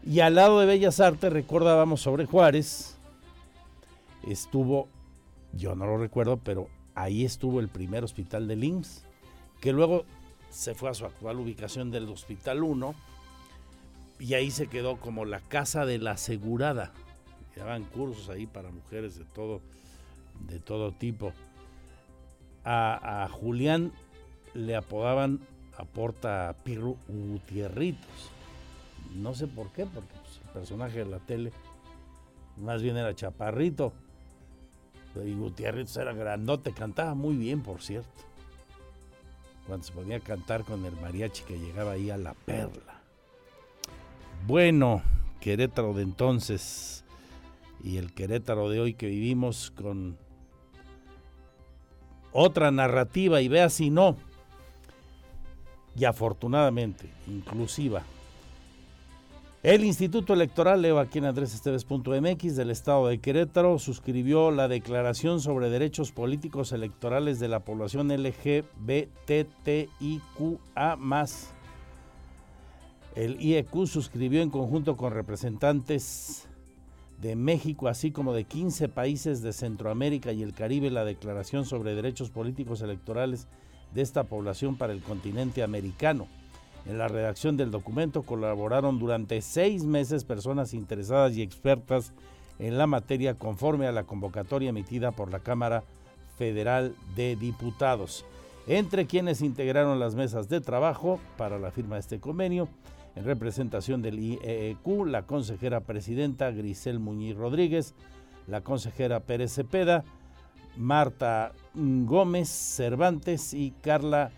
[0.03, 2.97] Y al lado de Bellas Artes, recordábamos sobre Juárez,
[4.27, 4.87] estuvo,
[5.53, 9.05] yo no lo recuerdo, pero ahí estuvo el primer hospital del IMSS,
[9.61, 10.03] que luego
[10.49, 12.95] se fue a su actual ubicación del Hospital 1
[14.17, 16.91] y ahí se quedó como la casa de la asegurada.
[17.55, 19.61] Daban cursos ahí para mujeres de todo,
[20.47, 21.33] de todo tipo.
[22.69, 23.93] A, a Julián
[24.53, 25.39] le apodaban
[25.77, 28.31] a Porta Pirru Gutierritos.
[29.15, 31.51] No sé por qué, porque pues, el personaje de la tele
[32.57, 33.93] más bien era chaparrito.
[35.23, 38.09] Y Gutiérrez era grandote, cantaba muy bien, por cierto.
[39.65, 43.01] Cuando se ponía a cantar con el mariachi que llegaba ahí a la perla.
[44.45, 45.01] Bueno,
[45.39, 47.03] Querétaro de entonces
[47.83, 50.17] y el Querétaro de hoy que vivimos con
[52.39, 54.15] otra narrativa y vea si no.
[55.95, 58.03] Y afortunadamente, inclusiva.
[59.63, 65.71] El Instituto Electoral, leo aquí en andresesteves.mx del Estado de Querétaro, suscribió la Declaración sobre
[65.71, 68.67] Derechos Políticos Electorales de la Población LGBTTIQA+.
[73.15, 76.46] El IEQ suscribió en conjunto con representantes
[77.21, 81.95] de México, así como de 15 países de Centroamérica y el Caribe, la Declaración sobre
[81.95, 83.47] Derechos Políticos Electorales
[83.93, 86.27] de esta población para el continente americano.
[86.85, 92.13] En la redacción del documento colaboraron durante seis meses personas interesadas y expertas
[92.59, 95.83] en la materia conforme a la convocatoria emitida por la Cámara
[96.37, 98.25] Federal de Diputados.
[98.67, 102.67] Entre quienes integraron las mesas de trabajo para la firma de este convenio,
[103.17, 107.95] en representación del IEEQ, la consejera presidenta Grisel Muñiz Rodríguez,
[108.45, 110.03] la consejera Pérez Cepeda,
[110.77, 114.29] Marta Gómez Cervantes y Carla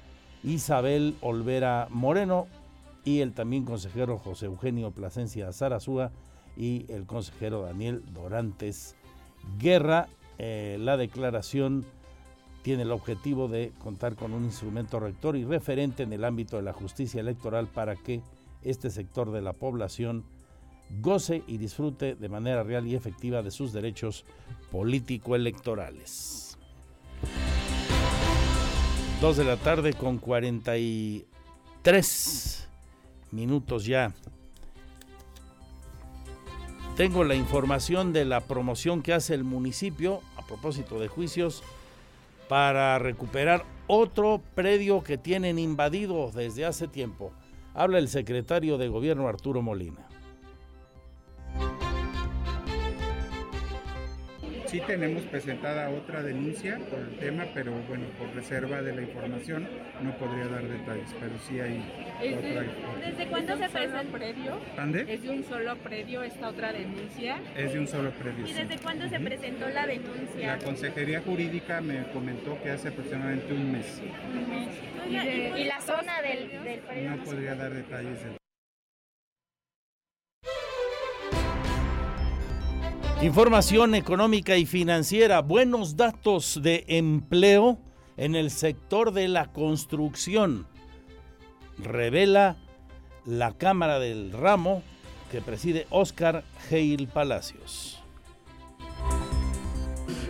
[0.44, 2.48] Isabel Olvera Moreno
[3.04, 6.12] y el también consejero José Eugenio Plasencia Zarazúa
[6.56, 8.96] y el consejero Daniel Dorantes
[9.58, 10.08] Guerra.
[10.38, 11.86] Eh, la declaración
[12.62, 16.64] tiene el objetivo de contar con un instrumento rector y referente en el ámbito de
[16.64, 18.22] la justicia electoral para que
[18.64, 20.26] este sector de la población
[21.02, 24.24] goce y disfrute de manera real y efectiva de sus derechos
[24.72, 26.58] político-electorales.
[29.22, 32.70] 2 de la tarde con 43
[33.32, 34.14] minutos ya.
[36.96, 41.64] Tengo la información de la promoción que hace el municipio a propósito de juicios
[42.50, 47.32] para recuperar otro predio que tienen invadido desde hace tiempo.
[47.74, 50.09] Habla el secretario de gobierno Arturo Molina.
[54.70, 59.68] Sí tenemos presentada otra denuncia por el tema, pero bueno, por reserva de la información
[60.04, 61.82] no podría dar detalles, pero sí hay
[62.36, 63.10] otra.
[63.10, 64.60] ¿Desde cuándo se presenta predio?
[64.78, 65.06] ¿Ande?
[65.12, 67.38] ¿Es de un solo predio esta otra denuncia?
[67.58, 68.46] Es de un solo predio.
[68.46, 68.54] ¿Y sí.
[68.62, 70.56] desde cuándo se presentó la denuncia?
[70.56, 74.02] La Consejería Jurídica me comentó que hace aproximadamente un mes.
[74.32, 74.70] Un mes.
[75.10, 77.10] ¿Y, de- y la zona del, del predio?
[77.10, 78.39] No podría dar detalles del
[83.22, 87.78] Información económica y financiera, buenos datos de empleo
[88.16, 90.66] en el sector de la construcción.
[91.78, 92.56] Revela
[93.26, 94.84] la Cámara del Ramo
[95.32, 97.99] que preside Óscar Geil Palacios.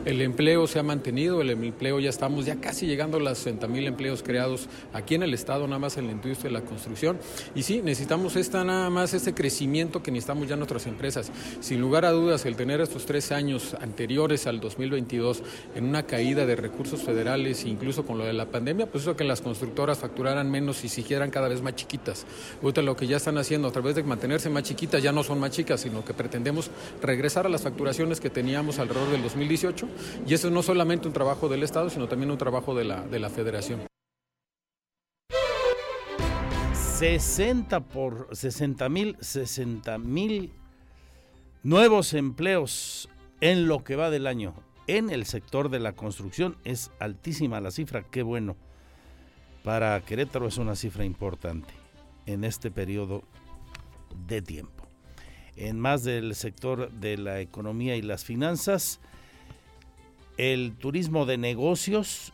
[0.09, 3.67] El empleo se ha mantenido, el empleo ya estamos ya casi llegando a los 60
[3.67, 7.19] mil empleos creados aquí en el estado, nada más en la industria de la construcción.
[7.53, 11.31] Y sí, necesitamos esta nada más este crecimiento que necesitamos ya nuestras empresas.
[11.59, 15.43] Sin lugar a dudas, el tener estos tres años anteriores al 2022
[15.75, 19.25] en una caída de recursos federales, incluso con lo de la pandemia, pues eso que
[19.25, 22.25] las constructoras facturaran menos y siguieran cada vez más chiquitas.
[22.63, 25.39] Ahorita lo que ya están haciendo a través de mantenerse más chiquitas ya no son
[25.39, 29.87] más chicas, sino que pretendemos regresar a las facturaciones que teníamos alrededor del 2018
[30.27, 33.19] y eso no solamente un trabajo del Estado, sino también un trabajo de la, de
[33.19, 33.81] la Federación.
[36.73, 40.51] 60 por 60 mil, 60 mil
[41.63, 43.07] nuevos empleos
[43.39, 44.53] en lo que va del año
[44.87, 46.57] en el sector de la construcción.
[46.63, 48.57] Es altísima la cifra, qué bueno.
[49.63, 51.73] Para Querétaro es una cifra importante
[52.25, 53.23] en este periodo
[54.27, 54.85] de tiempo.
[55.55, 58.99] En más del sector de la economía y las finanzas,
[60.39, 62.31] el turismo de negocios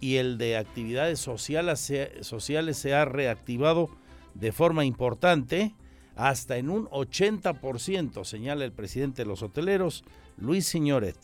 [0.00, 3.90] y el de actividades sociales se, ha reactivado
[4.34, 5.74] de forma importante,
[6.14, 10.04] hasta en un 80%, señala el presidente de los hoteleros,
[10.36, 11.16] Luis Signoret.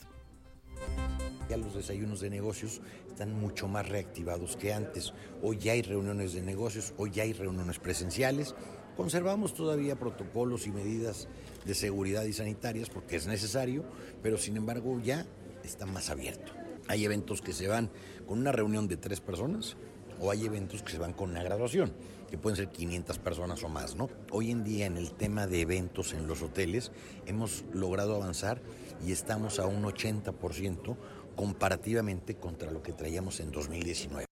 [1.49, 5.14] Ya los desayunos de negocios están mucho más reactivados que antes.
[5.41, 8.57] Hoy ya hay reuniones de negocios, hoy ya hay reuniones presenciales.
[8.97, 11.29] Conservamos todavía protocolos y medidas
[11.64, 13.85] de seguridad y sanitarias porque es necesario,
[14.21, 15.25] pero sin embargo ya
[15.65, 16.53] está más abierto.
[16.89, 17.91] Hay eventos que se van
[18.27, 19.77] con una reunión de tres personas
[20.21, 21.93] o hay eventos que se van con una graduación,
[22.31, 24.09] que pueden ser 500 personas o más, ¿no?
[24.31, 26.93] Hoy en día en el tema de eventos en los hoteles
[27.27, 28.61] hemos logrado avanzar
[29.07, 30.97] y estamos a un 80%
[31.37, 34.29] comparativamente contra lo que traíamos en 2019.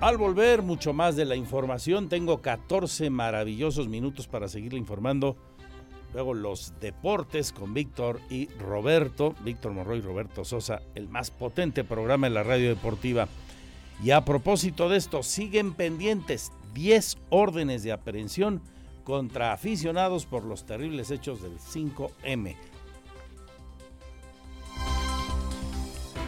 [0.00, 2.08] Al volver, mucho más de la información.
[2.08, 5.36] Tengo 14 maravillosos minutos para seguirle informando.
[6.12, 11.84] Luego los deportes con Víctor y Roberto, Víctor Monroy y Roberto Sosa, el más potente
[11.84, 13.28] programa en la radio deportiva.
[14.02, 18.60] Y a propósito de esto, siguen pendientes 10 órdenes de aprehensión
[19.04, 22.56] contra aficionados por los terribles hechos del 5M.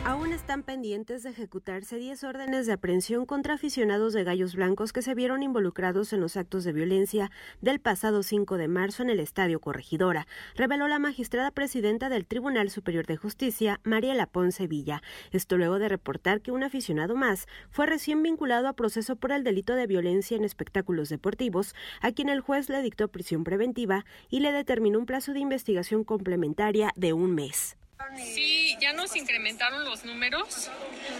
[0.04, 5.00] Aún están pendientes de ejecutarse 10 órdenes de aprehensión contra aficionados de Gallos Blancos que
[5.00, 7.30] se vieron involucrados en los actos de violencia
[7.60, 10.26] del pasado 5 de marzo en el Estadio Corregidora,
[10.56, 15.02] reveló la magistrada presidenta del Tribunal Superior de Justicia, Mariela Ponce Villa.
[15.30, 19.44] Esto luego de reportar que un aficionado más fue recién vinculado a proceso por el
[19.44, 24.40] delito de violencia en espectáculos deportivos, a quien el juez le dictó prisión preventiva y
[24.40, 27.76] le determinó un plazo de investigación complementaria de un mes.
[28.16, 30.70] Sí, ya nos incrementaron los números.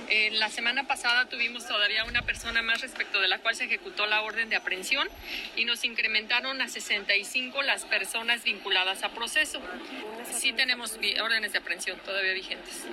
[0.09, 4.07] Eh, la semana pasada tuvimos todavía una persona más respecto de la cual se ejecutó
[4.07, 5.09] la orden de aprehensión
[5.57, 9.61] y nos incrementaron a 65 las personas vinculadas a proceso.
[10.33, 12.85] Sí tenemos órdenes de aprehensión todavía vigentes.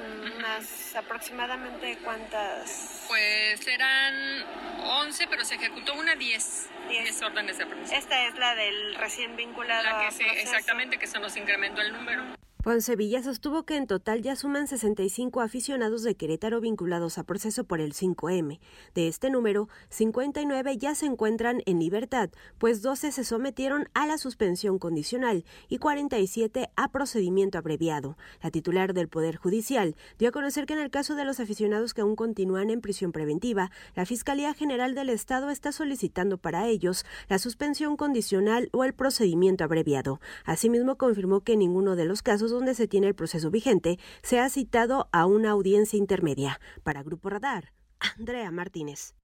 [0.41, 3.05] ¿Más aproximadamente cuántas?
[3.07, 4.43] Pues eran
[4.83, 6.69] 11, pero se ejecutó una 10.
[6.89, 7.99] 10 órdenes de aprehensión.
[7.99, 10.41] Esta es la del recién vinculado La que a se- proceso.
[10.43, 12.38] exactamente, que se nos incrementó el número.
[12.61, 17.63] Ponce Villa sostuvo que en total ya suman 65 aficionados de Querétaro vinculados a proceso
[17.63, 18.59] por el 5M.
[18.93, 24.17] De este número, 59 ya se encuentran en libertad, pues 12 se sometieron a la
[24.17, 28.17] suspensión condicional y 47 a procedimiento abreviado.
[28.43, 31.93] La titular del Poder Judicial dio a conocer que en el caso de los aficionados
[31.93, 37.05] que aún continúan en prisión preventiva, la Fiscalía General del Estado está solicitando para ellos
[37.29, 40.19] la suspensión condicional o el procedimiento abreviado.
[40.43, 44.49] Asimismo, confirmó que ninguno de los casos donde se tiene el proceso vigente se ha
[44.49, 46.59] citado a una audiencia intermedia.
[46.83, 49.15] Para Grupo Radar, Andrea Martínez.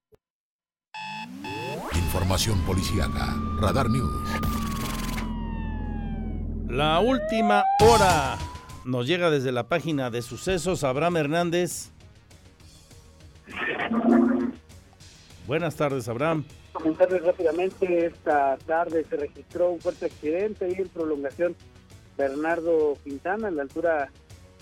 [1.93, 3.35] Información policíaca.
[3.59, 4.29] Radar News.
[6.69, 8.37] La última hora
[8.85, 10.83] nos llega desde la página de sucesos.
[10.83, 11.91] Abraham Hernández.
[15.47, 16.43] Buenas tardes, Abraham.
[16.73, 21.55] Comentarles rápidamente, esta tarde se registró un fuerte accidente y en prolongación
[22.17, 24.11] Bernardo Quintana, a la altura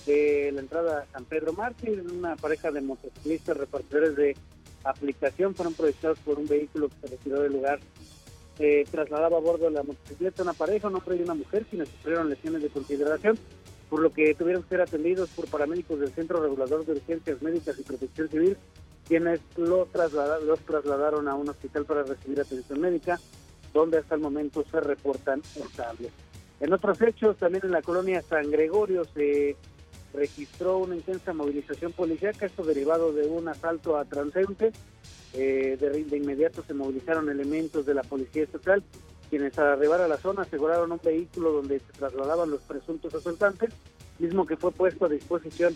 [0.05, 4.35] de la entrada a San Pedro Mártir, una pareja de motociclistas repartidores de
[4.83, 7.79] aplicación fueron proyectados por un vehículo que se retiró del lugar.
[8.59, 11.89] Eh, trasladaba a bordo de la motocicleta una pareja, un hombre y una mujer, quienes
[11.89, 13.37] sufrieron lesiones de consideración,
[13.89, 17.79] por lo que tuvieron que ser atendidos por paramédicos del Centro Regulador de Urgencias Médicas
[17.79, 18.57] y Protección Civil,
[19.07, 23.19] quienes los trasladaron a un hospital para recibir atención médica,
[23.73, 26.11] donde hasta el momento se reportan estables.
[26.63, 29.57] En otros hechos, también en la colonia San Gregorio se
[30.13, 34.73] registró una intensa movilización policíaca, esto derivado de un asalto a transeúntes.
[35.33, 38.81] Eh, de, inmediato se movilizaron elementos de la Policía Estatal,
[39.29, 43.73] quienes al arribar a la zona aseguraron un vehículo donde se trasladaban los presuntos asaltantes,
[44.17, 45.75] mismo que fue puesto a disposición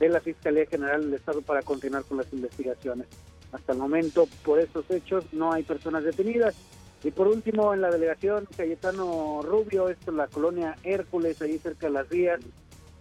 [0.00, 3.06] de la Fiscalía General del Estado para continuar con las investigaciones.
[3.52, 6.56] Hasta el momento, por estos hechos, no hay personas detenidas.
[7.04, 11.88] Y por último, en la delegación Cayetano Rubio, esto en la colonia Hércules, ahí cerca
[11.88, 12.40] de las vías,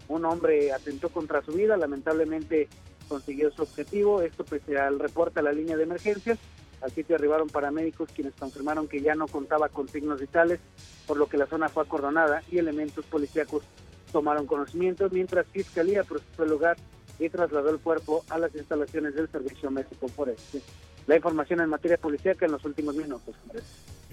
[0.09, 2.67] un hombre atentó contra su vida, lamentablemente
[3.07, 6.37] consiguió su objetivo, esto pese al reporte a la línea de emergencias.
[6.81, 10.59] Al sitio arribaron paramédicos quienes confirmaron que ya no contaba con signos vitales,
[11.07, 13.63] por lo que la zona fue acordonada y elementos policíacos
[14.11, 16.75] tomaron conocimiento, mientras Fiscalía procesó el lugar
[17.19, 20.61] y trasladó el cuerpo a las instalaciones del Servicio Médico Forense.
[21.07, 23.35] La información en materia policíaca en los últimos minutos.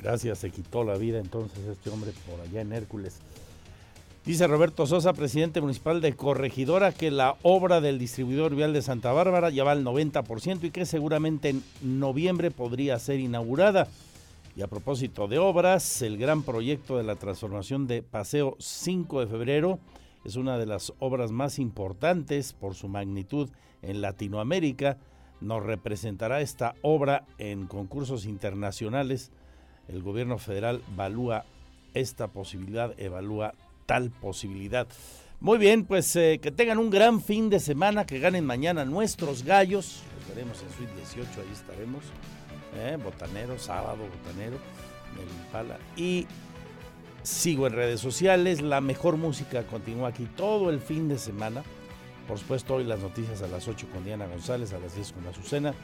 [0.03, 3.19] Gracias, se quitó la vida entonces este hombre por allá en Hércules.
[4.25, 9.13] Dice Roberto Sosa, presidente municipal de Corregidora, que la obra del distribuidor vial de Santa
[9.13, 13.89] Bárbara ya va al 90% y que seguramente en noviembre podría ser inaugurada.
[14.57, 19.27] Y a propósito de obras, el gran proyecto de la transformación de Paseo 5 de
[19.27, 19.79] Febrero
[20.25, 23.49] es una de las obras más importantes por su magnitud
[23.81, 24.99] en Latinoamérica.
[25.41, 29.31] Nos representará esta obra en concursos internacionales.
[29.93, 31.45] El gobierno federal evalúa
[31.95, 33.55] esta posibilidad, evalúa
[33.87, 34.87] tal posibilidad.
[35.41, 39.43] Muy bien, pues eh, que tengan un gran fin de semana, que ganen mañana nuestros
[39.43, 40.03] gallos.
[40.19, 42.05] Los veremos en Suite 18, ahí estaremos.
[42.77, 44.59] Eh, botanero, sábado, botanero,
[45.19, 46.27] el Y
[47.23, 48.61] sigo en redes sociales.
[48.61, 51.63] La mejor música continúa aquí todo el fin de semana.
[52.29, 55.27] Por supuesto, hoy las noticias a las 8 con Diana González, a las 10 con
[55.27, 55.75] Azucena.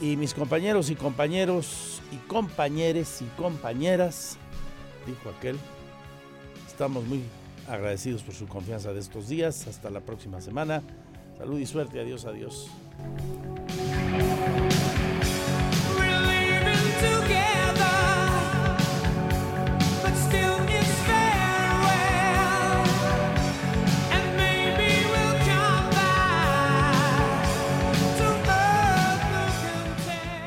[0.00, 4.36] Y mis compañeros y compañeros y compañeres y compañeras,
[5.06, 5.58] dijo aquel,
[6.74, 7.22] Estamos muy
[7.68, 9.68] agradecidos por su confianza de estos días.
[9.68, 10.82] Hasta la próxima semana.
[11.38, 12.00] Salud y suerte.
[12.00, 12.68] Adiós, adiós.